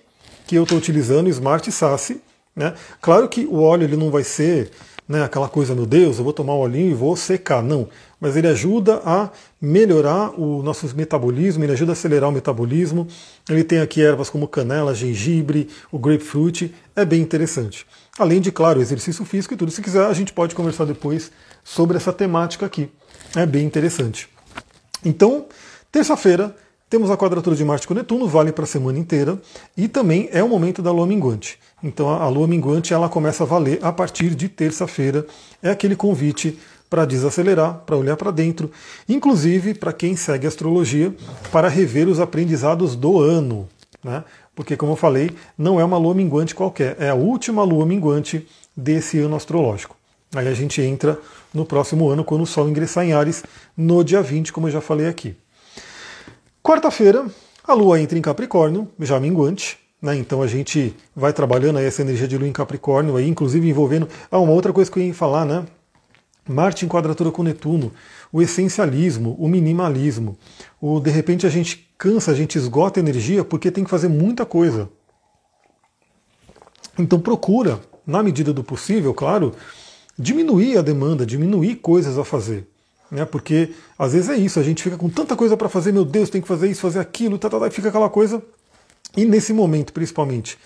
[0.46, 2.20] que eu estou utilizando, Smart Sassy.
[2.54, 2.74] Né?
[3.00, 4.70] Claro que o óleo ele não vai ser
[5.08, 7.62] né, aquela coisa, meu Deus, eu vou tomar um olhinho e vou secar.
[7.62, 7.88] Não.
[8.20, 13.06] Mas ele ajuda a melhorar o nosso metabolismo, ele ajuda a acelerar o metabolismo.
[13.48, 16.74] Ele tem aqui ervas como canela, gengibre, o grapefruit.
[16.94, 17.86] É bem interessante.
[18.18, 19.70] Além de, claro, exercício físico e tudo.
[19.70, 21.30] Se quiser, a gente pode conversar depois
[21.62, 22.88] sobre essa temática aqui.
[23.34, 24.28] É bem interessante.
[25.04, 25.46] Então,
[25.92, 26.56] terça-feira,
[26.88, 29.40] temos a quadratura de Marte com Netuno, vale para a semana inteira,
[29.76, 31.58] e também é o momento da lua minguante.
[31.82, 35.26] Então a lua minguante ela começa a valer a partir de terça-feira.
[35.60, 38.70] É aquele convite para desacelerar, para olhar para dentro,
[39.08, 41.14] inclusive para quem segue astrologia,
[41.50, 43.68] para rever os aprendizados do ano.
[44.02, 44.22] Né?
[44.54, 48.46] Porque, como eu falei, não é uma lua minguante qualquer, é a última lua minguante
[48.76, 49.96] desse ano astrológico.
[50.34, 51.18] Aí a gente entra
[51.52, 53.44] no próximo ano, quando o Sol ingressar em Ares,
[53.76, 55.34] no dia 20, como eu já falei aqui.
[56.62, 57.26] Quarta-feira,
[57.64, 60.16] a Lua entra em Capricórnio, já minguante, né?
[60.16, 64.08] Então a gente vai trabalhando aí essa energia de Lua em Capricórnio, aí, inclusive envolvendo.
[64.30, 65.64] Ah, uma outra coisa que eu ia falar, né?
[66.48, 67.92] Marte em quadratura com Netuno,
[68.32, 70.38] o essencialismo, o minimalismo.
[70.80, 74.46] O, de repente a gente cansa, a gente esgota energia porque tem que fazer muita
[74.46, 74.88] coisa.
[76.98, 79.52] Então procura, na medida do possível, claro,
[80.18, 82.68] diminuir a demanda, diminuir coisas a fazer.
[83.10, 83.24] Né?
[83.24, 86.30] Porque às vezes é isso, a gente fica com tanta coisa para fazer, meu Deus,
[86.30, 88.42] tem que fazer isso, fazer aquilo, tá, tá, tá, fica aquela coisa
[89.16, 90.58] e nesse momento, principalmente,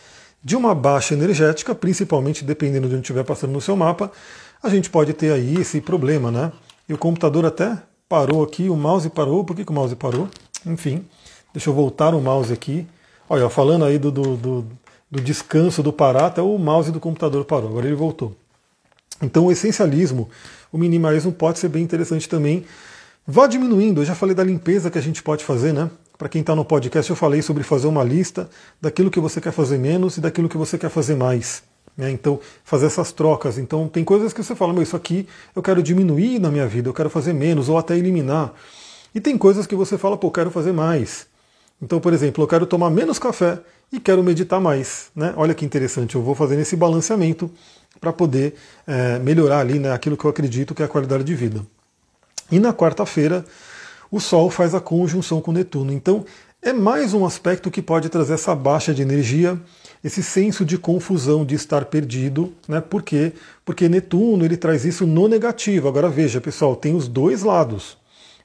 [0.43, 4.11] de uma baixa energética, principalmente dependendo de onde estiver passando no seu mapa,
[4.63, 6.53] a gente pode ter aí esse problema, né?
[6.89, 9.45] E o computador até parou aqui, o mouse parou.
[9.45, 10.29] Por que, que o mouse parou?
[10.67, 11.05] Enfim,
[11.53, 12.87] deixa eu voltar o mouse aqui.
[13.29, 14.67] Olha, falando aí do, do, do,
[15.11, 18.37] do descanso do parar, até o mouse do computador parou, agora ele voltou.
[19.23, 20.29] Então o essencialismo,
[20.73, 22.65] o minimalismo pode ser bem interessante também.
[23.27, 25.91] Vá diminuindo, eu já falei da limpeza que a gente pode fazer, né?
[26.19, 29.53] Para quem está no podcast, eu falei sobre fazer uma lista daquilo que você quer
[29.53, 31.63] fazer menos e daquilo que você quer fazer mais.
[31.97, 32.11] Né?
[32.11, 33.59] Então, fazer essas trocas.
[33.59, 36.89] Então, tem coisas que você fala, meu, isso aqui eu quero diminuir na minha vida,
[36.89, 38.53] eu quero fazer menos ou até eliminar.
[39.15, 41.27] E tem coisas que você fala, pô, quero fazer mais.
[41.83, 43.59] Então, por exemplo, eu quero tomar menos café
[43.93, 45.11] e quero meditar mais.
[45.15, 45.33] Né?
[45.37, 47.51] Olha que interessante, eu vou fazendo esse balanceamento
[48.01, 48.55] para poder
[48.87, 51.65] é, melhorar ali né, aquilo que eu acredito que é a qualidade de vida.
[52.51, 53.45] E na quarta-feira,
[54.11, 55.93] o Sol faz a conjunção com Netuno.
[55.93, 56.25] Então,
[56.63, 59.59] é mais um aspecto que pode trazer essa baixa de energia,
[60.03, 62.81] esse senso de confusão, de estar perdido, né?
[62.81, 63.33] Por quê?
[63.65, 65.89] Porque Netuno ele traz isso no negativo.
[65.89, 67.99] Agora veja, pessoal, tem os dois lados.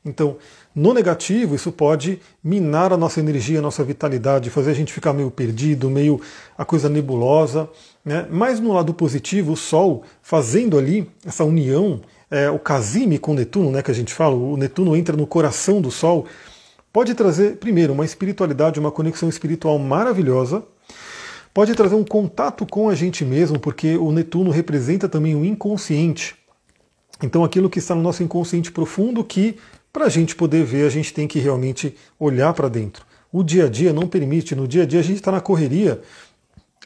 [0.04, 0.38] Então,
[0.76, 5.14] no negativo, isso pode minar a nossa energia, a nossa vitalidade, fazer a gente ficar
[5.14, 6.22] meio perdido, meio
[6.58, 7.70] a coisa nebulosa.
[8.04, 8.28] Né?
[8.30, 13.72] Mas no lado positivo, o Sol fazendo ali essa união é, o Casime com Netuno,
[13.72, 16.26] né, que a gente fala, o Netuno entra no coração do Sol,
[16.92, 20.64] pode trazer, primeiro, uma espiritualidade, uma conexão espiritual maravilhosa,
[21.56, 26.36] pode trazer um contato com a gente mesmo, porque o Netuno representa também o inconsciente.
[27.24, 29.56] Então, aquilo que está no nosso inconsciente profundo, que
[29.94, 33.06] para a gente poder ver, a gente tem que realmente olhar para dentro.
[33.32, 36.02] O dia a dia não permite, no dia a dia a gente está na correria.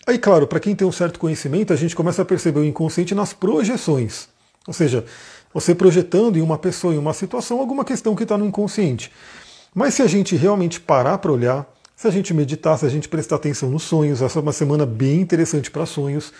[0.06, 3.16] Aí, claro, para quem tem um certo conhecimento, a gente começa a perceber o inconsciente
[3.16, 4.30] nas projeções.
[4.68, 5.04] Ou seja,
[5.52, 9.12] você projetando em uma pessoa, em uma situação, alguma questão que está no inconsciente.
[9.74, 11.68] Mas se a gente realmente parar para olhar,
[12.00, 14.86] se a gente meditar, se a gente prestar atenção nos sonhos, essa é uma semana
[14.86, 16.32] bem interessante para sonhos,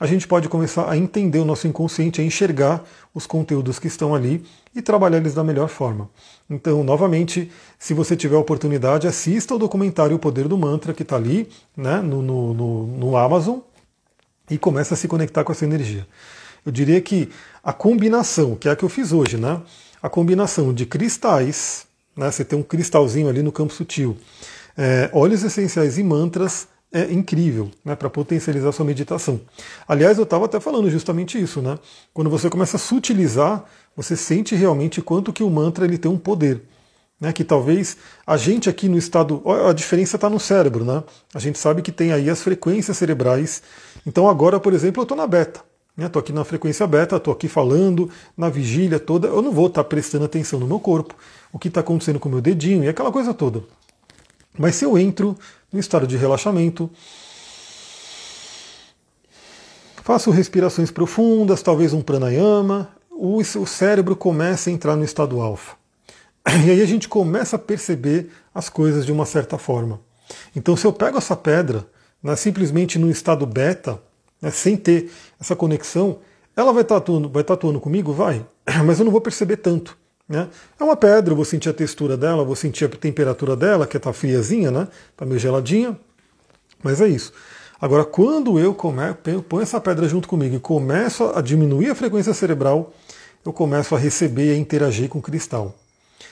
[0.00, 2.82] a gente pode começar a entender o nosso inconsciente, a enxergar
[3.14, 6.10] os conteúdos que estão ali e trabalhar eles da melhor forma.
[6.50, 7.48] Então, novamente,
[7.78, 11.48] se você tiver a oportunidade, assista o documentário O Poder do Mantra, que está ali
[11.76, 13.60] né, no, no, no, no Amazon,
[14.50, 16.04] e comece a se conectar com essa energia.
[16.66, 17.30] Eu diria que
[17.62, 19.62] a combinação, que é a que eu fiz hoje, né?
[20.02, 22.32] A combinação de cristais, né?
[22.32, 24.16] Você tem um cristalzinho ali no campo sutil.
[24.76, 29.40] É, óleos essenciais e mantras é incrível né, para potencializar sua meditação.
[29.86, 31.76] Aliás, eu estava até falando justamente isso, né?
[32.12, 33.64] Quando você começa a sutilizar,
[33.96, 36.62] você sente realmente quanto que o mantra ele tem um poder.
[37.20, 39.42] Né, que talvez a gente aqui no estado.
[39.68, 41.02] A diferença está no cérebro, né?
[41.32, 43.62] A gente sabe que tem aí as frequências cerebrais.
[44.04, 45.60] Então agora, por exemplo, eu estou na beta.
[45.96, 49.28] Estou né, aqui na frequência beta, estou aqui falando, na vigília toda.
[49.28, 51.14] Eu não vou estar tá prestando atenção no meu corpo,
[51.52, 53.62] o que está acontecendo com o meu dedinho e aquela coisa toda.
[54.58, 55.36] Mas se eu entro
[55.72, 56.90] no estado de relaxamento,
[60.02, 65.76] faço respirações profundas, talvez um pranayama, o, cérebro começa a entrar no estado alfa.
[66.66, 70.00] E aí a gente começa a perceber as coisas de uma certa forma.
[70.54, 71.86] Então, se eu pego essa pedra
[72.22, 74.00] né, simplesmente no estado beta,
[74.40, 76.18] né, sem ter essa conexão,
[76.54, 78.12] ela vai estar atuando, vai estar atuando comigo?
[78.12, 78.44] Vai,
[78.84, 79.96] mas eu não vou perceber tanto.
[80.28, 80.48] Né?
[80.80, 83.96] É uma pedra, eu vou sentir a textura dela, vou sentir a temperatura dela, que
[83.96, 84.88] está friazinha, né?
[85.10, 85.98] Está meio geladinha,
[86.82, 87.32] mas é isso.
[87.80, 89.02] Agora, quando eu come,
[89.48, 92.94] ponho essa pedra junto comigo e começo a diminuir a frequência cerebral,
[93.44, 95.74] eu começo a receber e a interagir com o cristal.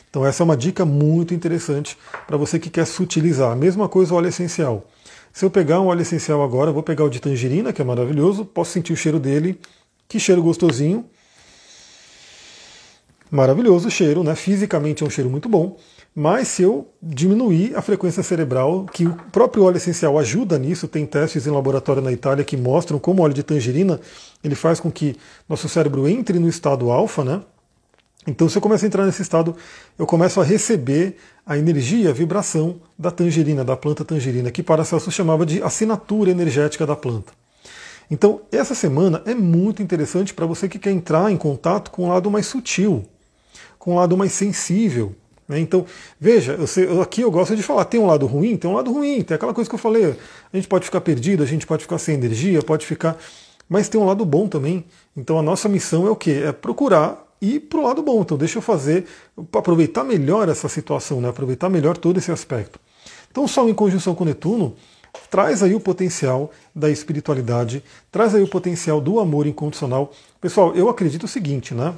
[0.09, 3.51] Então essa é uma dica muito interessante para você que quer sutilizar.
[3.51, 4.87] A mesma coisa o óleo essencial.
[5.33, 8.45] Se eu pegar um óleo essencial agora, vou pegar o de tangerina, que é maravilhoso,
[8.45, 9.59] posso sentir o cheiro dele,
[10.07, 11.07] que cheiro gostosinho.
[13.33, 14.35] Maravilhoso o cheiro, né?
[14.35, 15.79] Fisicamente é um cheiro muito bom.
[16.15, 21.07] Mas se eu diminuir a frequência cerebral, que o próprio óleo essencial ajuda nisso, tem
[21.07, 23.99] testes em laboratório na Itália que mostram como o óleo de tangerina
[24.45, 25.17] ele faz com que
[25.49, 27.41] nosso cérebro entre no estado alfa, né?
[28.27, 29.57] Então, se eu começo a entrar nesse estado,
[29.99, 31.17] eu começo a receber
[31.47, 36.87] a energia, a vibração da tangerina, da planta tangerina, que Paracelso chamava de assinatura energética
[36.87, 37.33] da planta.
[38.11, 42.09] Então, essa semana é muito interessante para você que quer entrar em contato com o
[42.11, 43.07] lado mais sutil,
[43.83, 45.13] com o lado mais sensível.
[45.49, 45.59] Né?
[45.59, 45.85] Então,
[46.21, 48.93] veja, eu sei, aqui eu gosto de falar, tem um lado ruim, tem um lado
[48.93, 50.17] ruim, tem aquela coisa que eu falei,
[50.53, 53.19] a gente pode ficar perdido, a gente pode ficar sem energia, pode ficar.
[53.69, 54.85] Mas tem um lado bom também.
[55.17, 56.45] Então a nossa missão é o quê?
[56.47, 58.21] É procurar ir para o lado bom.
[58.21, 59.05] Então deixa eu fazer,
[59.53, 61.31] aproveitar melhor essa situação, né?
[61.31, 62.79] aproveitar melhor todo esse aspecto.
[63.33, 64.77] Então o Sol em conjunção com Netuno
[65.29, 70.13] traz aí o potencial da espiritualidade, traz aí o potencial do amor incondicional.
[70.41, 71.93] Pessoal, eu acredito o seguinte, né?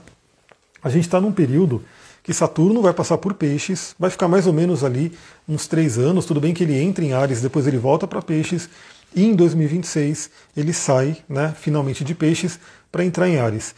[0.85, 1.83] A gente está num período
[2.23, 5.12] que Saturno vai passar por peixes, vai ficar mais ou menos ali
[5.49, 6.27] uns três anos.
[6.27, 8.68] Tudo bem que ele entra em Ares, depois ele volta para peixes,
[9.14, 12.61] e em 2026 ele sai né, finalmente de peixes
[12.92, 13.75] para entrar em Ares.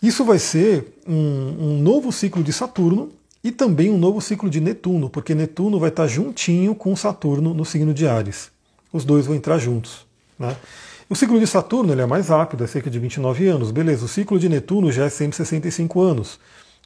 [0.00, 3.10] Isso vai ser um, um, novo ciclo de Saturno
[3.42, 7.64] e também um novo ciclo de Netuno, porque Netuno vai estar juntinho com Saturno no
[7.64, 8.50] signo de Ares.
[8.92, 10.06] Os dois vão entrar juntos.
[10.38, 10.56] Né?
[11.10, 13.70] O ciclo de Saturno ele é mais rápido, é cerca de 29 anos.
[13.70, 16.38] Beleza, o ciclo de Netuno já é 165 anos.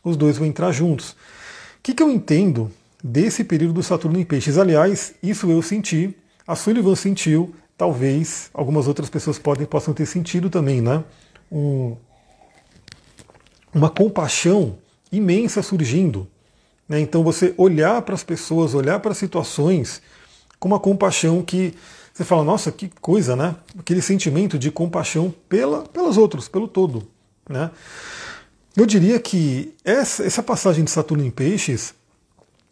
[0.04, 1.10] Os dois vão entrar juntos.
[1.10, 1.16] O
[1.82, 2.70] que, que eu entendo
[3.02, 4.58] desse período do Saturno em Peixes?
[4.58, 10.48] Aliás, isso eu senti, a Sullivan sentiu, talvez algumas outras pessoas podem, possam ter sentido
[10.48, 11.02] também, né?
[11.50, 11.96] Um,
[13.74, 14.78] uma compaixão
[15.10, 16.28] imensa surgindo.
[16.88, 17.00] Né?
[17.00, 20.00] Então você olhar para as pessoas, olhar para as situações
[20.60, 21.74] com uma compaixão que
[22.12, 23.56] você fala, nossa, que coisa, né?
[23.78, 27.08] Aquele sentimento de compaixão pela, pelos outros, pelo todo.
[27.48, 27.70] Né?
[28.76, 31.94] Eu diria que essa, essa passagem de Saturno em Peixes,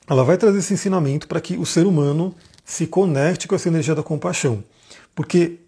[0.06, 3.94] ela vai trazer esse ensinamento para que o ser humano se conecte com essa energia
[3.94, 4.62] da compaixão.
[5.14, 5.58] Porque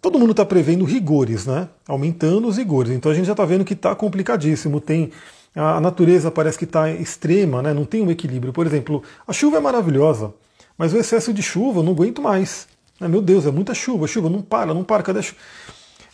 [0.00, 1.68] todo mundo está prevendo rigores, né?
[1.86, 2.92] Aumentando os rigores.
[2.92, 4.80] Então a gente já está vendo que está complicadíssimo.
[4.80, 5.10] Tem
[5.54, 7.74] a natureza parece que está extrema, né?
[7.74, 8.52] Não tem um equilíbrio.
[8.52, 10.32] Por exemplo, a chuva é maravilhosa,
[10.78, 12.66] mas o excesso de chuva eu não aguento mais.
[13.00, 13.08] Né?
[13.08, 15.40] Meu Deus, é muita chuva, chuva não para, não para, cadê a chuva?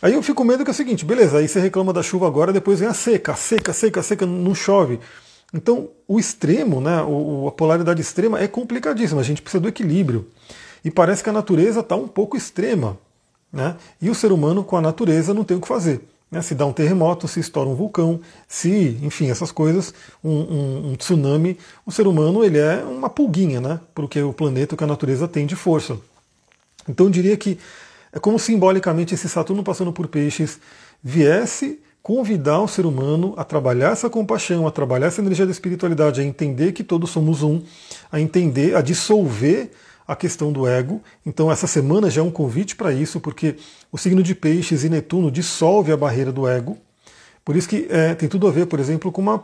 [0.01, 2.27] Aí eu fico com medo que é o seguinte, beleza, aí você reclama da chuva
[2.27, 4.99] agora, depois vem a seca, a seca, a seca, a seca, não chove.
[5.53, 10.27] Então, o extremo, né, a polaridade extrema é complicadíssima, a gente precisa do equilíbrio.
[10.85, 12.97] E parece que a natureza está um pouco extrema.
[13.51, 13.75] Né?
[14.01, 16.01] E o ser humano com a natureza não tem o que fazer.
[16.29, 16.41] Né?
[16.41, 20.95] Se dá um terremoto, se estoura um vulcão, se, enfim, essas coisas, um, um, um
[20.95, 23.79] tsunami, o ser humano ele é uma pulguinha, né?
[23.95, 25.97] Porque o planeta, que a natureza tem de força.
[26.87, 27.57] Então diria que
[28.11, 30.59] é como simbolicamente esse Saturno passando por peixes
[31.03, 36.21] viesse convidar o ser humano a trabalhar essa compaixão, a trabalhar essa energia da espiritualidade,
[36.21, 37.61] a entender que todos somos um,
[38.09, 39.71] a entender, a dissolver
[40.07, 41.01] a questão do ego.
[41.25, 43.57] Então, essa semana já é um convite para isso, porque
[43.91, 46.77] o signo de Peixes e Netuno dissolve a barreira do ego.
[47.43, 49.43] Por isso que é, tem tudo a ver, por exemplo, com uma,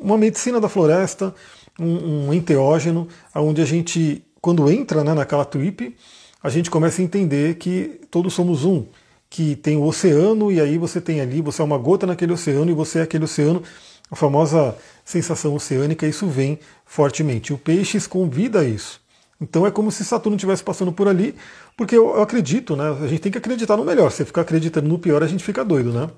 [0.00, 1.34] uma medicina da floresta,
[1.80, 5.96] um, um enteógeno, onde a gente, quando entra né, naquela trip,
[6.44, 8.84] a gente começa a entender que todos somos um,
[9.30, 12.70] que tem o oceano e aí você tem ali, você é uma gota naquele oceano
[12.70, 13.62] e você é aquele oceano,
[14.10, 14.76] a famosa
[15.06, 17.50] sensação oceânica, isso vem fortemente.
[17.50, 19.00] O Peixes convida isso.
[19.40, 21.34] Então é como se Saturno estivesse passando por ali,
[21.78, 22.94] porque eu, eu acredito, né?
[23.02, 24.12] A gente tem que acreditar no melhor.
[24.12, 26.10] Se ficar acreditando no pior, a gente fica doido, né?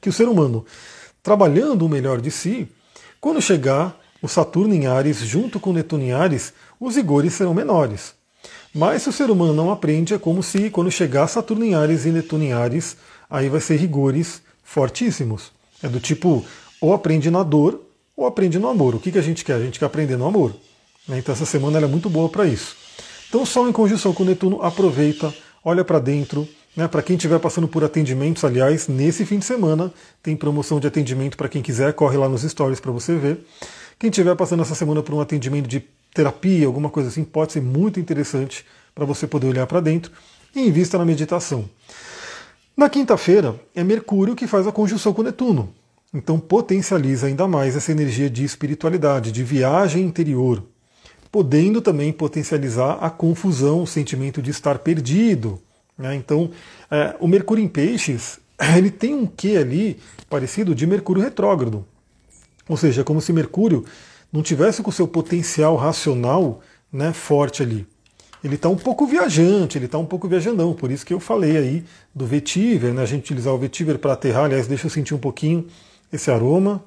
[0.00, 0.64] Que o ser humano,
[1.22, 2.66] trabalhando o melhor de si,
[3.20, 8.14] quando chegar o Saturno em Ares junto com Netuno em Ares, os rigores serão menores.
[8.74, 12.04] Mas se o ser humano não aprende, é como se quando chegar Saturno em Ares
[12.06, 12.96] e Netuno em Ares,
[13.30, 15.52] aí vai ser rigores fortíssimos.
[15.80, 16.44] É do tipo,
[16.80, 17.80] ou aprende na dor,
[18.16, 18.96] ou aprende no amor.
[18.96, 19.54] O que, que a gente quer?
[19.54, 20.56] A gente quer aprender no amor.
[21.06, 21.18] Né?
[21.18, 22.76] Então essa semana é muito boa para isso.
[23.28, 25.32] Então Sol em conjunção com Netuno, aproveita,
[25.64, 26.48] olha para dentro.
[26.76, 26.88] Né?
[26.88, 31.36] Para quem estiver passando por atendimentos, aliás, nesse fim de semana tem promoção de atendimento
[31.36, 33.38] para quem quiser, corre lá nos stories para você ver.
[34.00, 35.80] Quem estiver passando essa semana por um atendimento de
[36.14, 40.12] terapia, alguma coisa assim, pode ser muito interessante para você poder olhar para dentro
[40.54, 41.68] e invista na meditação.
[42.76, 45.74] Na quinta-feira é Mercúrio que faz a conjunção com Netuno.
[46.14, 50.62] Então potencializa ainda mais essa energia de espiritualidade, de viagem interior,
[51.30, 55.60] podendo também potencializar a confusão, o sentimento de estar perdido.
[55.98, 56.14] Né?
[56.14, 56.50] Então,
[56.88, 58.38] é, o Mercúrio em Peixes,
[58.76, 59.98] ele tem um quê ali
[60.30, 61.84] parecido de Mercúrio retrógrado.
[62.68, 63.84] Ou seja, é como se Mercúrio
[64.34, 66.60] não tivesse com o seu potencial racional
[66.92, 67.86] né, forte ali.
[68.42, 71.56] Ele está um pouco viajante, ele está um pouco viajandão, por isso que eu falei
[71.56, 75.14] aí do vetiver, né, a gente utilizar o vetiver para aterrar, aliás, deixa eu sentir
[75.14, 75.68] um pouquinho
[76.12, 76.84] esse aroma.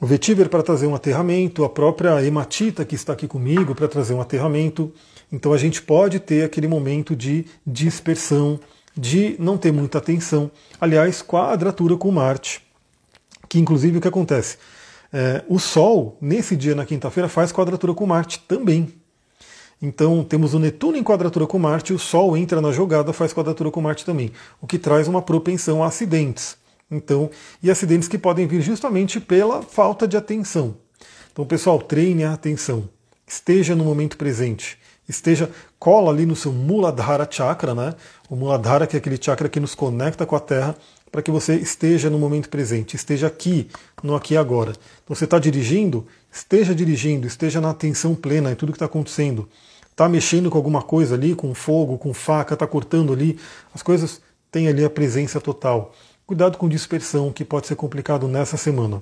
[0.00, 4.14] O vetiver para trazer um aterramento, a própria hematita que está aqui comigo para trazer
[4.14, 4.92] um aterramento.
[5.32, 8.60] Então a gente pode ter aquele momento de dispersão,
[8.96, 10.48] de não ter muita atenção.
[10.80, 12.62] Aliás, quadratura com Marte,
[13.48, 14.58] que inclusive o que acontece?
[15.16, 18.92] É, o Sol, nesse dia, na quinta-feira, faz quadratura com Marte também.
[19.80, 23.70] Então temos o Netuno em quadratura com Marte, o Sol entra na jogada, faz quadratura
[23.70, 26.56] com Marte também, o que traz uma propensão a acidentes.
[26.90, 27.30] Então,
[27.62, 30.74] e acidentes que podem vir justamente pela falta de atenção.
[31.32, 32.88] Então, pessoal, treine a atenção.
[33.24, 34.78] Esteja no momento presente.
[35.08, 35.48] Esteja,
[35.78, 37.94] cola ali no seu Muladhara Chakra, né?
[38.28, 40.74] O Muladhara que é aquele chakra que nos conecta com a Terra,
[41.14, 43.70] para que você esteja no momento presente, esteja aqui,
[44.02, 44.72] no aqui e agora.
[45.04, 49.48] Então, você está dirigindo, esteja dirigindo, esteja na atenção plena em tudo que está acontecendo.
[49.88, 53.38] Está mexendo com alguma coisa ali, com fogo, com faca, está cortando ali,
[53.72, 55.94] as coisas têm ali a presença total.
[56.26, 59.00] Cuidado com dispersão, que pode ser complicado nessa semana.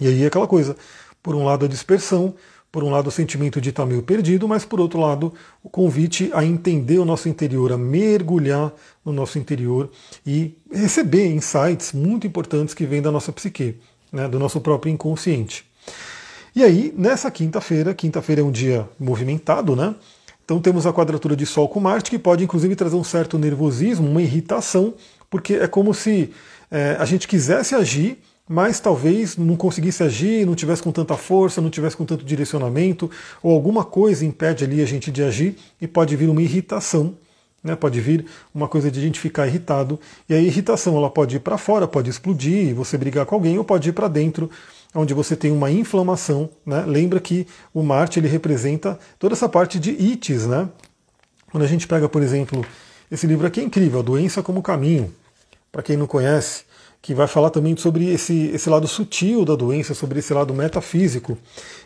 [0.00, 0.76] E aí é aquela coisa,
[1.22, 2.34] por um lado a dispersão,
[2.72, 6.30] por um lado o sentimento de estar meio perdido, mas por outro lado o convite
[6.32, 8.72] a entender o nosso interior, a mergulhar
[9.04, 9.90] no nosso interior
[10.26, 13.76] e receber insights muito importantes que vêm da nossa psique,
[14.12, 15.64] né, do nosso próprio inconsciente.
[16.54, 19.94] E aí, nessa quinta-feira, quinta-feira é um dia movimentado, né?
[20.44, 24.08] Então temos a quadratura de Sol com Marte, que pode inclusive trazer um certo nervosismo,
[24.08, 24.94] uma irritação,
[25.30, 26.32] porque é como se
[26.70, 28.18] é, a gente quisesse agir,
[28.52, 33.08] mas talvez não conseguisse agir, não tivesse com tanta força, não tivesse com tanto direcionamento,
[33.40, 37.14] ou alguma coisa impede ali a gente de agir e pode vir uma irritação.
[37.62, 41.36] Né, pode vir uma coisa de a gente ficar irritado, e a irritação ela pode
[41.36, 44.50] ir para fora, pode explodir, você brigar com alguém, ou pode ir para dentro,
[44.94, 46.48] onde você tem uma inflamação.
[46.66, 46.82] Né?
[46.86, 50.46] Lembra que o Marte ele representa toda essa parte de ites.
[50.46, 50.68] Né?
[51.52, 52.64] Quando a gente pega, por exemplo,
[53.12, 55.14] esse livro aqui é incrível, A Doença como Caminho,
[55.70, 56.64] para quem não conhece,
[57.02, 61.38] que vai falar também sobre esse, esse lado sutil da doença, sobre esse lado metafísico.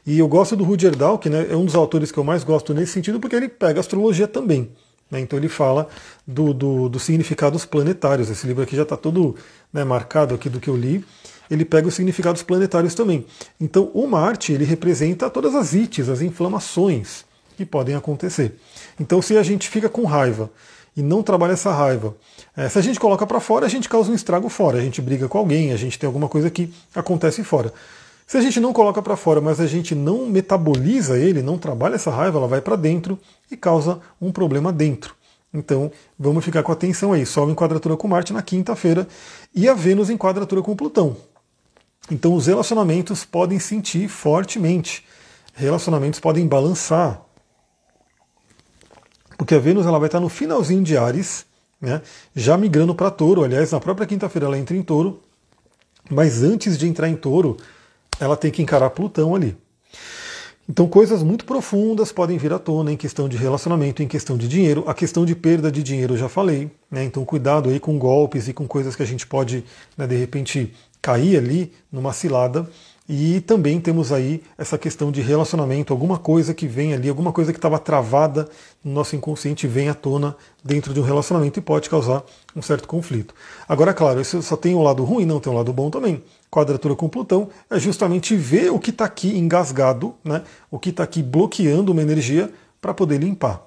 [0.05, 2.74] E eu gosto do Rudyard que né, é um dos autores que eu mais gosto
[2.74, 4.70] nesse sentido, porque ele pega astrologia também.
[5.11, 5.20] Né?
[5.20, 5.88] Então ele fala
[6.27, 8.29] do, do, dos significados planetários.
[8.29, 9.37] Esse livro aqui já está todo
[9.72, 11.05] né, marcado aqui do que eu li.
[11.48, 13.24] Ele pega os significados planetários também.
[13.61, 17.24] Então o Marte ele representa todas as ites, as inflamações
[17.57, 18.57] que podem acontecer.
[18.98, 20.50] Então se a gente fica com raiva
[20.96, 22.14] e não trabalha essa raiva,
[22.57, 24.78] é, se a gente coloca para fora, a gente causa um estrago fora.
[24.78, 27.72] A gente briga com alguém, a gente tem alguma coisa que acontece fora.
[28.26, 31.96] Se a gente não coloca para fora, mas a gente não metaboliza ele, não trabalha
[31.96, 33.18] essa raiva, ela vai para dentro
[33.50, 35.14] e causa um problema dentro.
[35.52, 37.24] Então, vamos ficar com atenção aí.
[37.26, 39.07] Sol em quadratura com Marte na quinta-feira
[39.54, 41.16] e a Vênus em quadratura com Plutão.
[42.11, 45.04] Então, os relacionamentos podem sentir fortemente.
[45.54, 47.24] Relacionamentos podem balançar.
[49.37, 51.44] Porque a Vênus ela vai estar no finalzinho de Ares,
[51.81, 52.01] né,
[52.35, 53.45] já migrando para touro.
[53.45, 55.20] Aliás, na própria quinta-feira ela entra em touro,
[56.11, 57.57] mas antes de entrar em touro,
[58.20, 59.57] ela tem que encarar Plutão ali.
[60.66, 64.49] Então, coisas muito profundas podem vir à tona em questão de relacionamento, em questão de
[64.49, 64.82] dinheiro.
[64.87, 67.05] A questão de perda de dinheiro eu já falei, né?
[67.05, 69.62] Então, cuidado aí com golpes e com coisas que a gente pode,
[69.97, 70.72] né, de repente,
[71.03, 72.66] cair ali numa cilada.
[73.07, 77.53] E também temos aí essa questão de relacionamento, alguma coisa que vem ali, alguma coisa
[77.53, 78.49] que estava travada
[78.93, 82.22] nosso inconsciente vem à tona dentro de um relacionamento e pode causar
[82.55, 83.35] um certo conflito.
[83.68, 86.22] Agora, claro, isso só tem um lado ruim, não tem um lado bom também.
[86.51, 90.43] Quadratura com Plutão é justamente ver o que está aqui engasgado, né?
[90.70, 93.66] o que está aqui bloqueando uma energia para poder limpar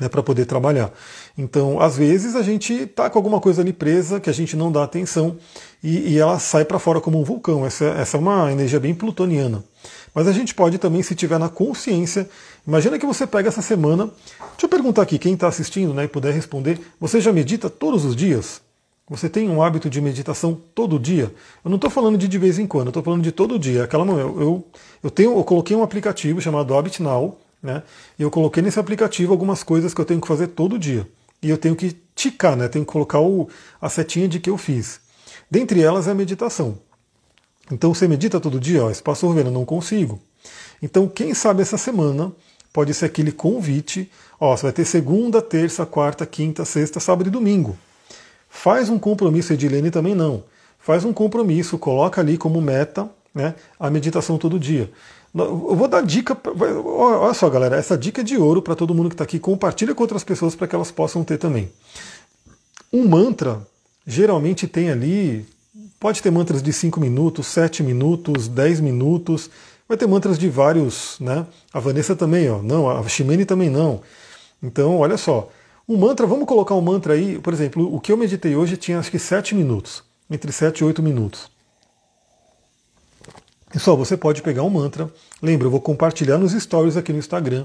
[0.00, 0.92] né, para poder trabalhar.
[1.36, 4.70] Então, às vezes, a gente está com alguma coisa ali presa que a gente não
[4.70, 5.36] dá atenção
[5.82, 7.64] e, e ela sai para fora como um vulcão.
[7.64, 9.64] Essa, essa é uma energia bem plutoniana.
[10.14, 12.28] Mas a gente pode também, se tiver na consciência,
[12.66, 14.06] imagina que você pega essa semana.
[14.52, 18.04] Deixa eu perguntar aqui, quem está assistindo né, e puder responder, você já medita todos
[18.04, 18.62] os dias?
[19.08, 21.34] Você tem um hábito de meditação todo dia?
[21.62, 23.84] Eu não estou falando de de vez em quando, eu estou falando de todo dia.
[23.84, 24.66] Aquela eu, eu,
[25.02, 27.82] eu, tenho, eu coloquei um aplicativo chamado Habit Now, né?
[28.18, 31.06] E eu coloquei nesse aplicativo algumas coisas que eu tenho que fazer todo dia.
[31.42, 32.68] E eu tenho que ticar, né?
[32.68, 33.48] tenho que colocar o,
[33.78, 35.00] a setinha de que eu fiz.
[35.50, 36.78] Dentre elas é a meditação.
[37.70, 40.20] Então você medita todo dia, ó, espaço vendo, não consigo.
[40.82, 42.32] Então, quem sabe essa semana
[42.74, 47.30] pode ser aquele convite, ó, você vai ter segunda, terça, quarta, quinta, sexta, sábado e
[47.30, 47.78] domingo.
[48.50, 50.42] Faz um compromisso, Edilene também não.
[50.80, 54.90] Faz um compromisso, coloca ali como meta né, a meditação todo dia.
[55.32, 56.36] Eu vou dar dica.
[56.84, 59.38] Olha só, galera, essa dica é de ouro para todo mundo que está aqui.
[59.38, 61.70] Compartilha com outras pessoas para que elas possam ter também.
[62.92, 63.66] Um mantra
[64.06, 65.46] geralmente tem ali.
[65.98, 69.50] Pode ter mantras de 5 minutos, 7 minutos, 10 minutos.
[69.94, 71.46] Vai ter mantras de vários, né?
[71.72, 72.60] A Vanessa também, ó.
[72.60, 74.02] Não, a Ximene também não.
[74.60, 75.48] Então, olha só.
[75.88, 77.38] Um mantra, vamos colocar um mantra aí.
[77.38, 80.02] Por exemplo, o que eu meditei hoje tinha acho que 7 minutos.
[80.28, 81.48] Entre 7 e 8 minutos.
[83.72, 85.08] Pessoal, você pode pegar um mantra.
[85.40, 87.64] Lembra, eu vou compartilhar nos stories aqui no Instagram.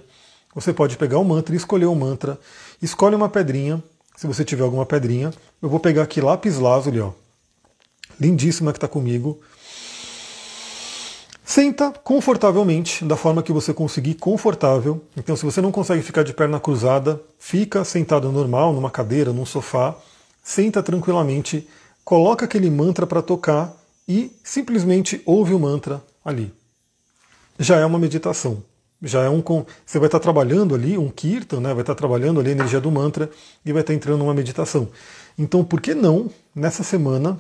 [0.54, 2.40] Você pode pegar um mantra e escolher um mantra.
[2.80, 3.84] Escolhe uma pedrinha,
[4.16, 5.34] se você tiver alguma pedrinha.
[5.60, 7.12] Eu vou pegar aqui lápis lazuli, ó.
[8.20, 9.42] Lindíssima que está comigo.
[11.52, 15.02] Senta confortavelmente, da forma que você conseguir confortável.
[15.18, 19.48] Então, se você não consegue ficar de perna cruzada, fica sentado normal, numa cadeira, num
[19.48, 19.96] sofá.
[20.44, 21.68] Senta tranquilamente,
[22.06, 23.76] coloca aquele mantra para tocar
[24.08, 26.54] e simplesmente ouve o mantra ali.
[27.58, 28.62] Já é uma meditação.
[29.02, 29.42] Já é um
[29.84, 31.74] você vai estar trabalhando ali um kirtan, né?
[31.74, 33.28] Vai estar trabalhando ali a energia do mantra
[33.66, 34.90] e vai estar entrando numa meditação.
[35.36, 37.40] Então, por que não nessa semana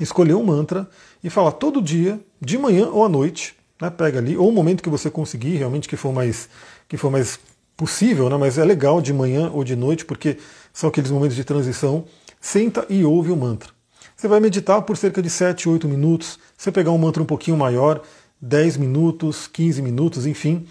[0.00, 0.88] escolher um mantra
[1.22, 3.90] e falar todo dia, de manhã ou à noite, né?
[3.90, 6.48] Pega ali ou o momento que você conseguir, realmente que for mais
[6.88, 7.38] que for mais
[7.76, 8.36] possível, né?
[8.36, 10.38] Mas é legal de manhã ou de noite porque
[10.72, 12.04] são aqueles momentos de transição.
[12.40, 13.70] Senta e ouve o mantra.
[14.16, 16.38] Você vai meditar por cerca de 7, 8 minutos.
[16.56, 18.00] Você pegar um mantra um pouquinho maior,
[18.40, 20.66] 10 minutos, 15 minutos, enfim.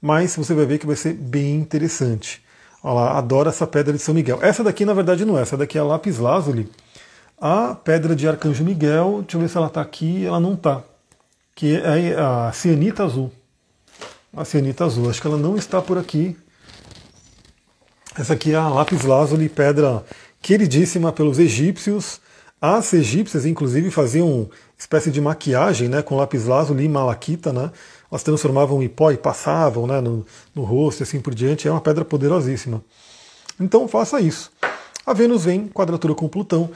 [0.00, 2.42] Mas você vai ver que vai ser bem interessante.
[2.82, 4.40] Olha lá, adoro essa pedra de São Miguel.
[4.42, 5.42] Essa daqui, na verdade, não é.
[5.42, 6.68] Essa daqui é a lápis lazuli.
[7.42, 10.24] A pedra de Arcanjo Miguel, deixa eu ver se ela está aqui.
[10.24, 10.84] Ela não está.
[11.56, 13.32] Que é a cianita azul.
[14.32, 15.10] A cianita azul.
[15.10, 16.36] Acho que ela não está por aqui.
[18.16, 20.04] Essa aqui é a lápis lazuli, pedra
[20.40, 22.20] queridíssima pelos egípcios
[22.62, 27.72] as egípcias, inclusive, faziam espécie de maquiagem né, com lápis lazuli e malaquita, né?
[28.08, 30.24] Elas transformavam em pó e passavam né, no,
[30.54, 31.66] no rosto e assim por diante.
[31.66, 32.80] É uma pedra poderosíssima.
[33.58, 34.52] Então faça isso.
[35.04, 36.70] A Vênus vem, quadratura com Plutão.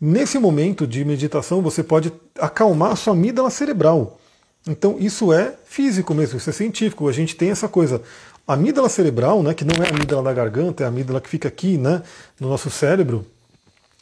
[0.00, 4.18] Nesse momento de meditação, você pode acalmar a sua amígdala cerebral.
[4.66, 7.08] Então, isso é físico mesmo, isso é científico.
[7.08, 8.02] A gente tem essa coisa.
[8.46, 11.28] A amígdala cerebral, né, que não é a amígdala da garganta, é a amígdala que
[11.28, 12.02] fica aqui né,
[12.38, 13.24] no nosso cérebro,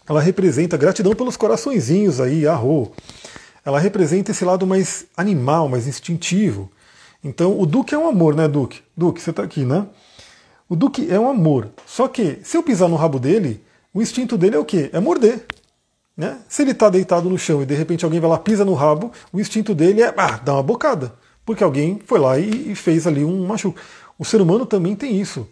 [0.06, 2.92] ela representa gratidão pelos coraçõezinhos aí, arro.
[3.64, 6.70] Ela representa esse lado mais animal, mais instintivo.
[7.22, 8.82] Então, o Duque é um amor, né, Duque?
[8.94, 9.86] Duque, você está aqui, né?
[10.68, 11.70] O Duque é um amor.
[11.86, 13.62] Só que, se eu pisar no rabo dele,
[13.94, 14.90] o instinto dele é o quê?
[14.92, 15.46] É morder.
[16.16, 16.38] Né?
[16.48, 19.10] Se ele está deitado no chão e de repente alguém vai lá, pisa no rabo,
[19.32, 21.12] o instinto dele é ah, dar uma bocada.
[21.44, 23.78] Porque alguém foi lá e, e fez ali um machuco.
[24.18, 25.48] O ser humano também tem isso.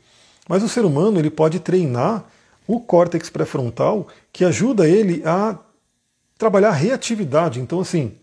[0.49, 2.25] Mas o ser humano ele pode treinar
[2.67, 5.59] o córtex pré-frontal que ajuda ele a
[6.39, 7.61] trabalhar a reatividade.
[7.61, 8.15] Então, assim,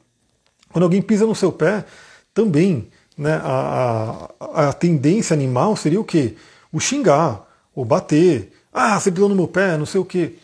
[0.71, 1.85] quando alguém pisa no seu pé,
[2.33, 6.35] também né, a, a, a tendência animal seria o quê?
[6.71, 8.51] O xingar, o bater.
[8.71, 10.35] Ah, você pisou no meu pé, não sei o quê.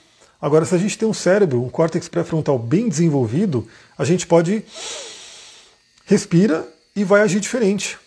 [0.42, 3.68] Agora, se a gente tem um cérebro, um córtex pré-frontal bem desenvolvido,
[3.98, 4.64] a gente pode
[6.06, 7.98] respira e vai agir diferente.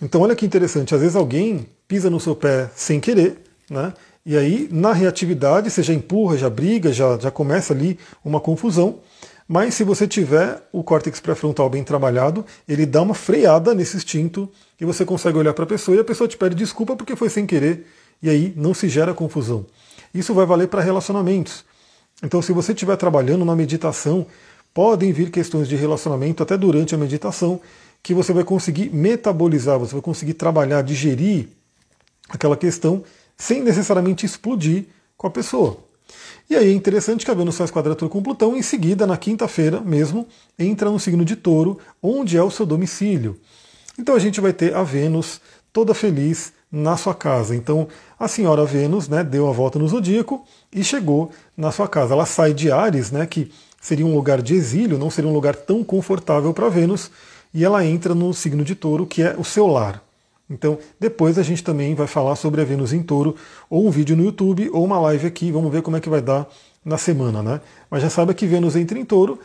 [0.00, 0.94] Então, olha que interessante.
[0.94, 3.92] Às vezes alguém pisa no seu pé sem querer, né?
[4.24, 9.00] E aí, na reatividade, você já empurra, já briga, já, já começa ali uma confusão.
[9.48, 14.48] Mas se você tiver o córtex pré-frontal bem trabalhado, ele dá uma freada nesse instinto
[14.80, 17.28] e você consegue olhar para a pessoa e a pessoa te pede desculpa porque foi
[17.28, 17.86] sem querer.
[18.22, 19.66] E aí não se gera confusão.
[20.14, 21.64] Isso vai valer para relacionamentos.
[22.22, 24.26] Então, se você estiver trabalhando na meditação,
[24.74, 27.60] podem vir questões de relacionamento até durante a meditação
[28.02, 31.48] que você vai conseguir metabolizar, você vai conseguir trabalhar, digerir
[32.28, 33.02] aquela questão
[33.36, 35.78] sem necessariamente explodir com a pessoa.
[36.48, 39.80] E aí é interessante que a Vênus faz quadratura com Plutão, em seguida, na quinta-feira
[39.80, 40.26] mesmo,
[40.58, 43.38] entra no signo de touro, onde é o seu domicílio.
[43.98, 45.40] Então a gente vai ter a Vênus
[45.72, 47.54] toda feliz na sua casa.
[47.54, 47.86] Então
[48.18, 52.14] a senhora Vênus né, deu a volta no zodíaco e chegou na sua casa.
[52.14, 53.50] Ela sai de Ares, né, que
[53.80, 57.10] seria um lugar de exílio, não seria um lugar tão confortável para Vênus,
[57.52, 60.02] e ela entra no signo de touro, que é o seu lar.
[60.48, 63.36] Então, depois a gente também vai falar sobre a Vênus em touro,
[63.68, 66.20] ou um vídeo no YouTube, ou uma live aqui, vamos ver como é que vai
[66.20, 66.46] dar
[66.84, 67.60] na semana, né?
[67.90, 69.38] Mas já sabe que Vênus entra em touro,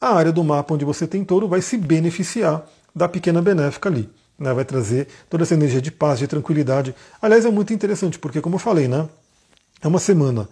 [0.00, 2.64] a área do mapa onde você tem touro vai se beneficiar
[2.94, 4.08] da pequena benéfica ali.
[4.38, 4.52] Né?
[4.54, 6.94] Vai trazer toda essa energia de paz, de tranquilidade.
[7.20, 9.06] Aliás, é muito interessante, porque como eu falei, né?
[9.82, 10.48] É uma semana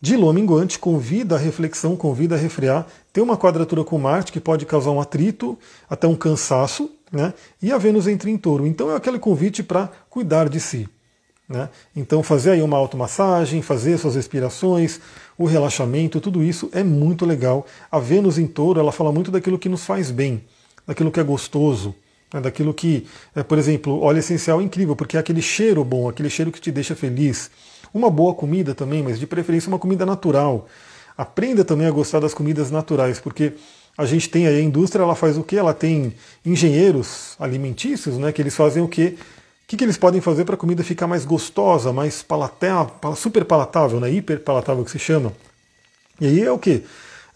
[0.00, 2.86] de lua minguante, convida a reflexão, convida a refrear.
[3.12, 5.58] Tem uma quadratura com Marte que pode causar um atrito,
[5.88, 7.32] até um cansaço, né?
[7.62, 8.66] E a Vênus entra em touro.
[8.66, 10.88] Então é aquele convite para cuidar de si.
[11.48, 11.68] Né?
[11.94, 15.00] Então fazer aí uma automassagem, fazer suas respirações,
[15.38, 17.66] o relaxamento, tudo isso é muito legal.
[17.90, 20.42] A Vênus em touro, ela fala muito daquilo que nos faz bem,
[20.86, 21.94] daquilo que é gostoso,
[22.32, 22.40] né?
[22.40, 26.30] daquilo que, é, por exemplo, óleo essencial é incrível, porque é aquele cheiro bom, aquele
[26.30, 27.50] cheiro que te deixa feliz.
[27.94, 30.66] Uma boa comida também, mas de preferência uma comida natural.
[31.16, 33.52] Aprenda também a gostar das comidas naturais, porque
[33.96, 35.56] a gente tem aí a indústria, ela faz o que?
[35.56, 36.12] Ela tem
[36.44, 38.32] engenheiros alimentícios, né?
[38.32, 39.14] Que eles fazem o quê?
[39.62, 43.44] O que, que eles podem fazer para a comida ficar mais gostosa, mais palatável, super
[43.44, 44.10] palatável, né?
[44.10, 45.32] hiper palatável que se chama.
[46.20, 46.82] E aí é o que?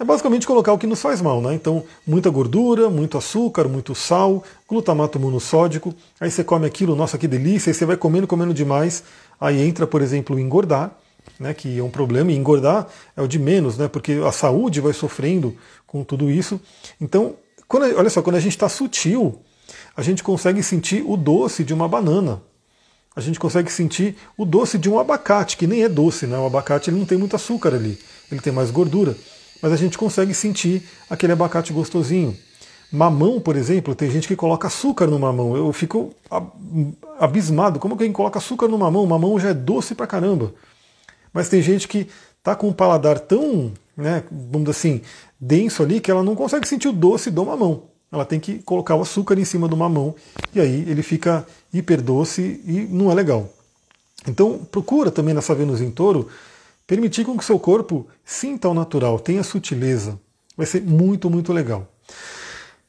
[0.00, 1.54] É basicamente colocar o que nos faz mal, né?
[1.54, 5.92] Então, muita gordura, muito açúcar, muito sal, glutamato monossódico.
[6.20, 9.02] Aí você come aquilo, nossa, que delícia, aí você vai comendo, comendo demais.
[9.40, 10.92] Aí entra, por exemplo, engordar,
[11.38, 11.52] né?
[11.52, 12.86] Que é um problema, e engordar
[13.16, 13.88] é o de menos, né?
[13.88, 16.60] Porque a saúde vai sofrendo com tudo isso.
[17.00, 17.34] Então,
[17.66, 19.40] quando, olha só, quando a gente está sutil,
[19.96, 22.40] a gente consegue sentir o doce de uma banana.
[23.16, 26.38] A gente consegue sentir o doce de um abacate, que nem é doce, né?
[26.38, 27.98] O abacate ele não tem muito açúcar ali,
[28.30, 29.16] ele tem mais gordura.
[29.60, 32.36] Mas a gente consegue sentir aquele abacate gostosinho.
[32.90, 35.56] Mamão, por exemplo, tem gente que coloca açúcar no mamão.
[35.56, 36.14] Eu fico
[37.18, 37.78] abismado.
[37.78, 39.04] Como alguém coloca açúcar no mamão?
[39.06, 40.54] Mamão já é doce pra caramba.
[41.32, 42.08] Mas tem gente que
[42.42, 45.02] tá com um paladar tão, né, vamos dizer assim,
[45.38, 47.82] denso ali que ela não consegue sentir o doce do mamão.
[48.10, 50.14] Ela tem que colocar o açúcar em cima do mamão
[50.54, 53.52] e aí ele fica hiper doce e não é legal.
[54.26, 56.28] Então procura também nessa Vênus em touro
[56.88, 60.18] permitir com que seu corpo sinta o natural, tenha sutileza.
[60.56, 61.86] Vai ser muito, muito legal.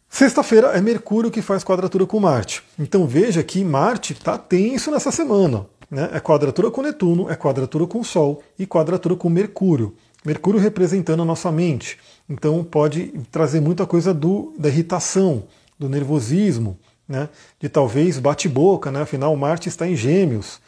[0.09, 2.63] Sexta-feira é Mercúrio que faz quadratura com Marte.
[2.79, 5.67] Então veja que Marte está tenso nessa semana.
[5.91, 6.09] Né?
[6.13, 9.93] É quadratura com Netuno, é quadratura com Sol e quadratura com Mercúrio.
[10.25, 11.99] Mercúrio representando a nossa mente.
[12.27, 15.43] Então pode trazer muita coisa do, da irritação,
[15.77, 17.27] do nervosismo, né?
[17.59, 19.01] de talvez bate-boca, né?
[19.01, 20.61] afinal Marte está em gêmeos.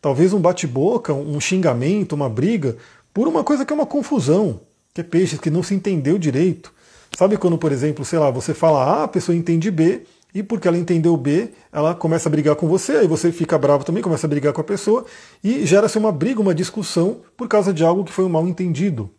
[0.00, 2.76] Talvez um bate-boca, um xingamento, uma briga,
[3.12, 4.60] por uma coisa que é uma confusão,
[4.94, 6.72] que é peixe, que não se entendeu direito.
[7.16, 10.02] Sabe quando, por exemplo, sei lá, você fala A, a pessoa entende B,
[10.34, 13.82] e porque ela entendeu B, ela começa a brigar com você, aí você fica bravo
[13.82, 15.04] também, começa a brigar com a pessoa,
[15.42, 19.10] e gera-se uma briga, uma discussão por causa de algo que foi um mal entendido.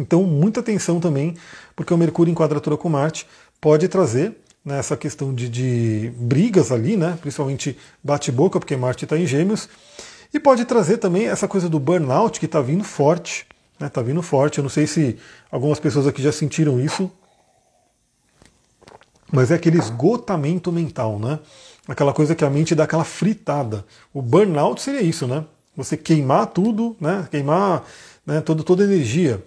[0.00, 1.36] Então, muita atenção também,
[1.76, 3.26] porque o Mercúrio em quadratura com Marte
[3.60, 9.18] pode trazer né, essa questão de, de, brigas ali, né, principalmente bate-boca, porque Marte está
[9.18, 9.68] em Gêmeos,
[10.32, 13.46] e pode trazer também essa coisa do burnout que está vindo forte.
[13.74, 14.58] Está né, tá vindo forte.
[14.58, 15.18] Eu não sei se
[15.50, 17.10] algumas pessoas aqui já sentiram isso,
[19.30, 21.38] mas é aquele esgotamento mental, né?
[21.86, 23.84] Aquela coisa que a mente dá aquela fritada.
[24.14, 25.44] O burnout seria isso, né?
[25.76, 27.26] Você queimar tudo, né?
[27.30, 27.84] Queimar
[28.24, 29.42] né, toda, toda a energia.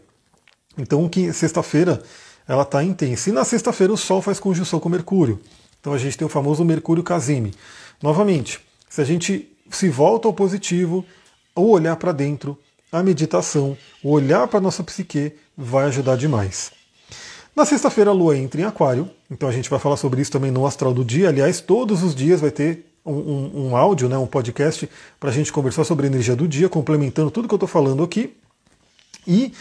[0.77, 2.01] Então, sexta-feira
[2.47, 3.29] ela está intensa.
[3.29, 5.39] E na sexta-feira o Sol faz conjunção com Mercúrio.
[5.79, 7.53] Então a gente tem o famoso Mercúrio Casime.
[8.01, 11.05] Novamente, se a gente se volta ao positivo,
[11.55, 12.57] ou olhar para dentro,
[12.91, 16.71] a meditação, o olhar para a nossa psique vai ajudar demais.
[17.55, 20.51] Na sexta-feira a Lua entra em Aquário, então a gente vai falar sobre isso também
[20.51, 21.29] no Astral do Dia.
[21.29, 24.89] Aliás, todos os dias vai ter um, um, um áudio, né, um podcast,
[25.19, 28.03] para a gente conversar sobre a energia do dia, complementando tudo que eu estou falando
[28.03, 28.35] aqui.
[29.25, 29.53] E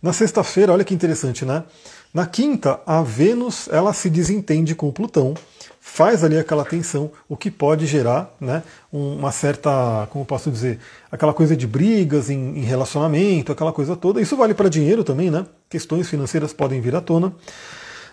[0.00, 1.64] na sexta-feira, olha que interessante, né?
[2.12, 5.34] Na quinta, a Vênus ela se desentende com o Plutão,
[5.80, 10.80] faz ali aquela tensão, o que pode gerar né, uma certa, como posso dizer,
[11.10, 14.20] aquela coisa de brigas em, em relacionamento, aquela coisa toda.
[14.20, 15.46] Isso vale para dinheiro também, né?
[15.68, 17.32] Questões financeiras podem vir à tona.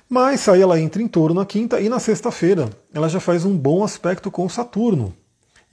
[0.08, 3.58] Mas aí ela entra em touro na quinta e na sexta-feira ela já faz um
[3.58, 5.14] bom aspecto com Saturno.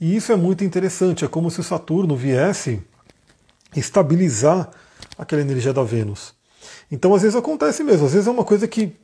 [0.01, 2.81] E isso é muito interessante, é como se o Saturno viesse
[3.75, 4.69] estabilizar
[5.17, 6.34] aquela energia da Vênus.
[6.91, 8.95] Então, às vezes acontece mesmo, às vezes é uma coisa que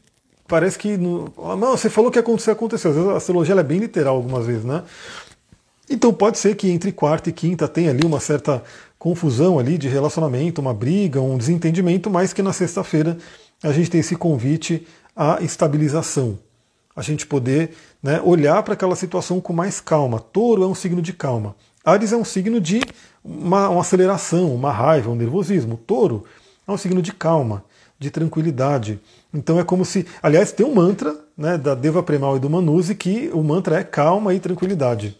[0.47, 0.97] parece que.
[0.97, 2.91] No, ah, não, você falou que aconteceu, aconteceu.
[2.91, 4.83] Às vezes a astrologia é bem literal algumas vezes, né?
[5.89, 8.63] Então pode ser que entre quarta e quinta tenha ali uma certa
[8.97, 13.17] confusão ali de relacionamento, uma briga, um desentendimento, mas que na sexta-feira
[13.63, 16.37] a gente tem esse convite à estabilização.
[16.95, 17.71] A gente poder
[18.01, 20.19] né, olhar para aquela situação com mais calma.
[20.19, 21.55] Touro é um signo de calma.
[21.83, 22.81] Ares é um signo de
[23.23, 25.77] uma, uma aceleração, uma raiva, um nervosismo.
[25.77, 26.25] Touro
[26.67, 27.63] é um signo de calma,
[28.01, 28.99] de tranquilidade.
[29.31, 30.07] Então é como se.
[30.23, 33.83] Aliás, tem um mantra né, da Deva Premal e do Manuse que o mantra é
[33.83, 35.15] calma e tranquilidade.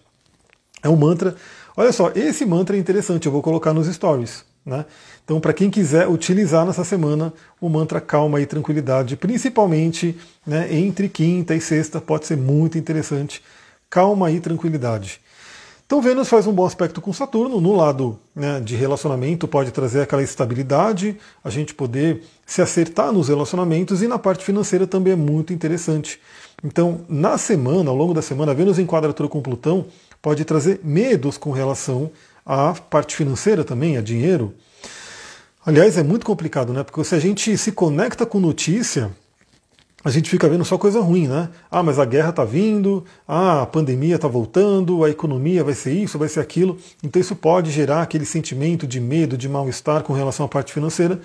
[0.82, 1.36] É um mantra.
[1.78, 4.44] Olha só, esse mantra é interessante, eu vou colocar nos stories.
[4.66, 4.84] Né?
[5.24, 11.08] Então, para quem quiser utilizar nessa semana o mantra calma e tranquilidade, principalmente né, entre
[11.08, 13.44] quinta e sexta, pode ser muito interessante.
[13.92, 15.22] Calma e tranquilidade.
[15.92, 20.00] Então Vênus faz um bom aspecto com Saturno, no lado né, de relacionamento pode trazer
[20.00, 25.16] aquela estabilidade, a gente poder se acertar nos relacionamentos e na parte financeira também é
[25.16, 26.20] muito interessante.
[26.62, 29.86] Então, na semana, ao longo da semana, Vênus em quadratura com Plutão
[30.22, 32.12] pode trazer medos com relação
[32.46, 34.54] à parte financeira também, a dinheiro.
[35.66, 36.84] Aliás, é muito complicado, né?
[36.84, 39.10] Porque se a gente se conecta com notícia,
[40.04, 41.48] a gente fica vendo só coisa ruim, né?
[41.72, 45.94] Ah, mas a guerra está vindo, ah, a pandemia está voltando, a economia vai ser
[45.94, 46.78] isso, vai ser aquilo.
[47.02, 51.22] Então isso pode gerar aquele sentimento de medo, de mal-estar com relação à parte financeira.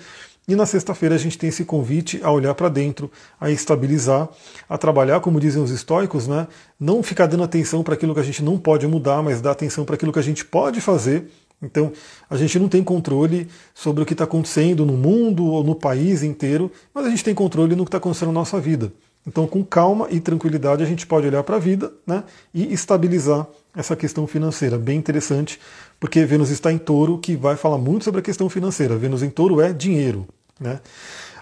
[0.47, 4.29] E na sexta-feira a gente tem esse convite a olhar para dentro, a estabilizar,
[4.69, 6.47] a trabalhar, como dizem os estoicos, né?
[6.79, 9.83] Não ficar dando atenção para aquilo que a gente não pode mudar, mas dar atenção
[9.83, 11.29] para aquilo que a gente pode fazer
[11.61, 11.91] então,
[12.29, 16.21] a gente não tem controle sobre o que está acontecendo no mundo ou no país
[16.21, 18.93] inteiro, mas a gente tem controle no que está acontecendo na nossa vida.
[19.25, 22.23] Então, com calma e tranquilidade, a gente pode olhar para a vida né,
[22.53, 23.45] e estabilizar
[23.75, 24.77] essa questão financeira.
[24.77, 25.59] Bem interessante,
[25.99, 28.95] porque Vênus está em touro, que vai falar muito sobre a questão financeira.
[28.95, 30.27] Vênus em touro é dinheiro.
[30.59, 30.79] Né?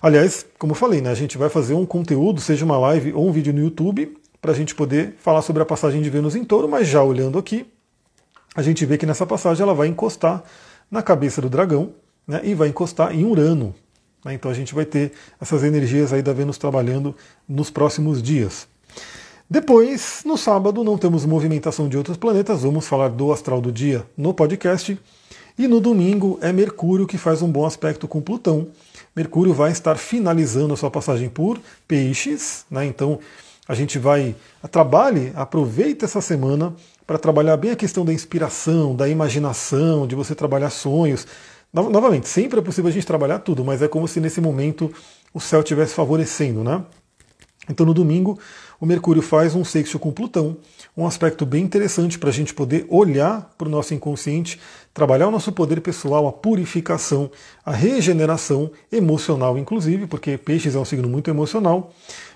[0.01, 3.27] Aliás, como eu falei, né, a gente vai fazer um conteúdo, seja uma live ou
[3.27, 6.43] um vídeo no YouTube, para a gente poder falar sobre a passagem de Vênus em
[6.43, 7.65] touro, mas já olhando aqui,
[8.55, 10.43] a gente vê que nessa passagem ela vai encostar
[10.89, 11.93] na cabeça do dragão
[12.27, 13.73] né, e vai encostar em Urano.
[14.23, 17.15] Né, então a gente vai ter essas energias aí da Vênus trabalhando
[17.47, 18.67] nos próximos dias.
[19.49, 24.05] Depois, no sábado, não temos movimentação de outros planetas, vamos falar do astral do dia
[24.17, 24.99] no podcast.
[25.57, 28.67] E no domingo é Mercúrio que faz um bom aspecto com Plutão.
[29.15, 32.85] Mercúrio vai estar finalizando a sua passagem por Peixes, né?
[32.85, 33.19] então
[33.67, 34.35] a gente vai
[34.69, 36.75] trabalhe, aproveita essa semana
[37.07, 41.25] para trabalhar bem a questão da inspiração, da imaginação, de você trabalhar sonhos.
[41.71, 44.91] Novamente, sempre é possível a gente trabalhar tudo, mas é como se nesse momento
[45.33, 46.83] o céu estivesse favorecendo, né?
[47.69, 48.37] Então no domingo
[48.79, 50.57] o Mercúrio faz um sexto com Plutão,
[50.95, 54.59] um aspecto bem interessante para a gente poder olhar para o nosso inconsciente,
[54.93, 57.29] trabalhar o nosso poder pessoal, a purificação,
[57.65, 61.93] a regeneração emocional, inclusive, porque Peixes é um signo muito emocional.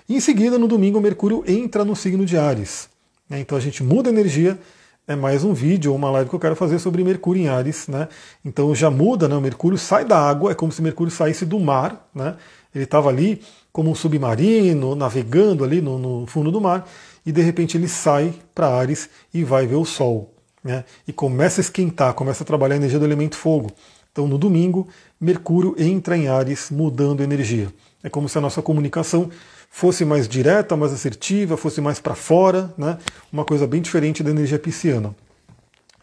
[0.08, 2.88] E em seguida, no domingo, o Mercúrio entra no signo de Ares.
[3.28, 3.40] Né?
[3.40, 4.58] Então a gente muda a energia.
[5.06, 7.88] É mais um vídeo ou uma live que eu quero fazer sobre Mercúrio em Ares.
[7.88, 8.08] Né?
[8.44, 9.36] Então já muda, né?
[9.36, 12.08] o Mercúrio sai da água, é como se Mercúrio saísse do mar.
[12.14, 12.36] Né?
[12.74, 13.40] Ele estava ali
[13.72, 16.88] como um submarino, navegando ali no, no, fundo do mar,
[17.24, 20.34] e de repente ele sai para Ares e vai ver o Sol.
[20.62, 20.84] Né?
[21.06, 23.70] E começa a esquentar, começa a trabalhar a energia do elemento fogo.
[24.12, 24.88] Então no domingo,
[25.20, 27.72] Mercúrio entra em Ares, mudando energia.
[28.02, 29.30] É como se a nossa comunicação
[29.70, 32.98] fosse mais direta, mais assertiva, fosse mais para fora, né?
[33.32, 35.14] uma coisa bem diferente da energia pisciana.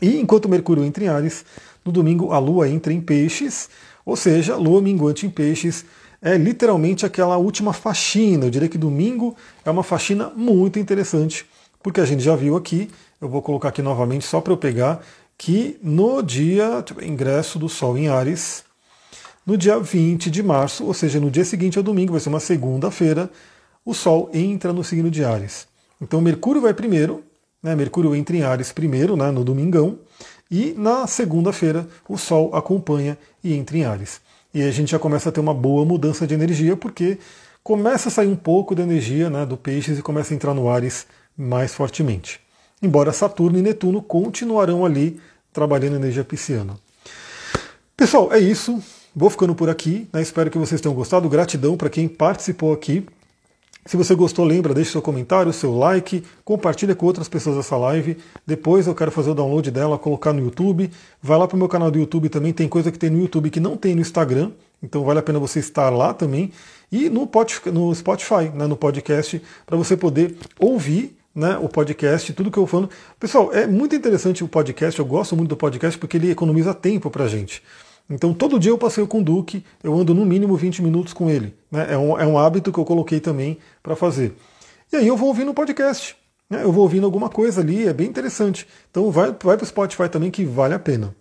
[0.01, 1.43] E enquanto Mercúrio entra em Ares,
[1.83, 3.69] no domingo a Lua entra em Peixes,
[4.05, 5.83] ou seja, Lua minguante em Peixes
[6.21, 8.45] é literalmente aquela última faxina.
[8.45, 11.45] Eu diria que domingo é uma faxina muito interessante,
[11.81, 12.89] porque a gente já viu aqui,
[13.21, 15.01] eu vou colocar aqui novamente só para eu pegar,
[15.37, 18.63] que no dia, ingresso do Sol em Ares,
[19.45, 22.39] no dia 20 de março, ou seja, no dia seguinte ao domingo, vai ser uma
[22.39, 23.29] segunda-feira,
[23.85, 25.67] o Sol entra no signo de Ares.
[26.01, 27.23] Então Mercúrio vai primeiro,
[27.61, 29.99] né, Mercúrio entra em Ares primeiro, né, no domingão,
[30.49, 34.19] e na segunda-feira o Sol acompanha e entra em Ares.
[34.57, 37.19] E a gente já começa a ter uma boa mudança de energia, porque
[37.63, 40.67] começa a sair um pouco da energia né, do Peixes e começa a entrar no
[40.67, 41.05] Ares
[41.37, 42.39] mais fortemente.
[42.81, 45.21] Embora Saturno e Netuno continuarão ali
[45.53, 46.73] trabalhando energia pisciana.
[47.95, 48.81] Pessoal, é isso.
[49.15, 50.09] Vou ficando por aqui.
[50.11, 50.23] Né?
[50.23, 51.29] Espero que vocês tenham gostado.
[51.29, 53.05] Gratidão para quem participou aqui.
[53.87, 58.17] Se você gostou, lembra, deixe seu comentário, seu like, compartilha com outras pessoas essa live.
[58.45, 60.91] Depois eu quero fazer o download dela, colocar no YouTube.
[61.23, 63.49] Vai lá para o meu canal do YouTube também, tem coisa que tem no YouTube
[63.49, 64.51] que não tem no Instagram,
[64.83, 66.51] então vale a pena você estar lá também.
[66.91, 72.59] E no Spotify, né, no podcast, para você poder ouvir né, o podcast, tudo que
[72.59, 72.89] eu falo.
[73.17, 77.09] Pessoal, é muito interessante o podcast, eu gosto muito do podcast porque ele economiza tempo
[77.09, 77.63] para a gente.
[78.09, 81.29] Então todo dia eu passeio com o Duque, eu ando no mínimo 20 minutos com
[81.29, 81.53] ele.
[81.71, 81.93] Né?
[81.93, 84.35] É, um, é um hábito que eu coloquei também para fazer.
[84.91, 86.15] E aí eu vou ouvindo o podcast.
[86.49, 86.63] Né?
[86.63, 88.65] Eu vou ouvindo alguma coisa ali, é bem interessante.
[88.89, 91.13] Então vai, vai para o Spotify também que vale a pena.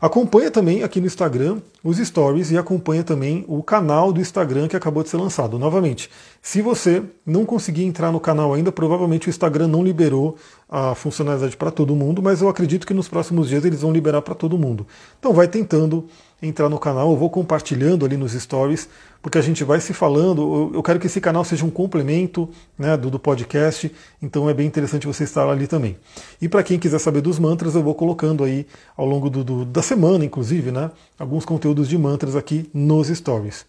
[0.00, 4.74] Acompanha também aqui no Instagram os stories e acompanha também o canal do Instagram que
[4.74, 5.58] acabou de ser lançado.
[5.58, 6.08] Novamente,
[6.40, 10.38] se você não conseguir entrar no canal ainda, provavelmente o Instagram não liberou
[10.70, 14.22] a funcionalidade para todo mundo, mas eu acredito que nos próximos dias eles vão liberar
[14.22, 14.86] para todo mundo.
[15.18, 16.06] Então vai tentando
[16.42, 18.88] entrar no canal, eu vou compartilhando ali nos stories
[19.22, 20.70] porque a gente vai se falando.
[20.72, 24.66] Eu quero que esse canal seja um complemento né, do, do podcast, então é bem
[24.66, 25.96] interessante você estar ali também.
[26.40, 28.66] E para quem quiser saber dos mantras, eu vou colocando aí
[28.96, 33.66] ao longo do, do, da semana, inclusive, né, alguns conteúdos de mantras aqui nos stories.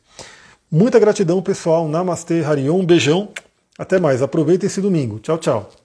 [0.71, 1.85] Muita gratidão, pessoal.
[1.87, 2.79] Namastê, Harion.
[2.79, 3.29] Um beijão.
[3.77, 4.21] Até mais.
[4.21, 5.19] Aproveita esse domingo.
[5.19, 5.80] Tchau, tchau.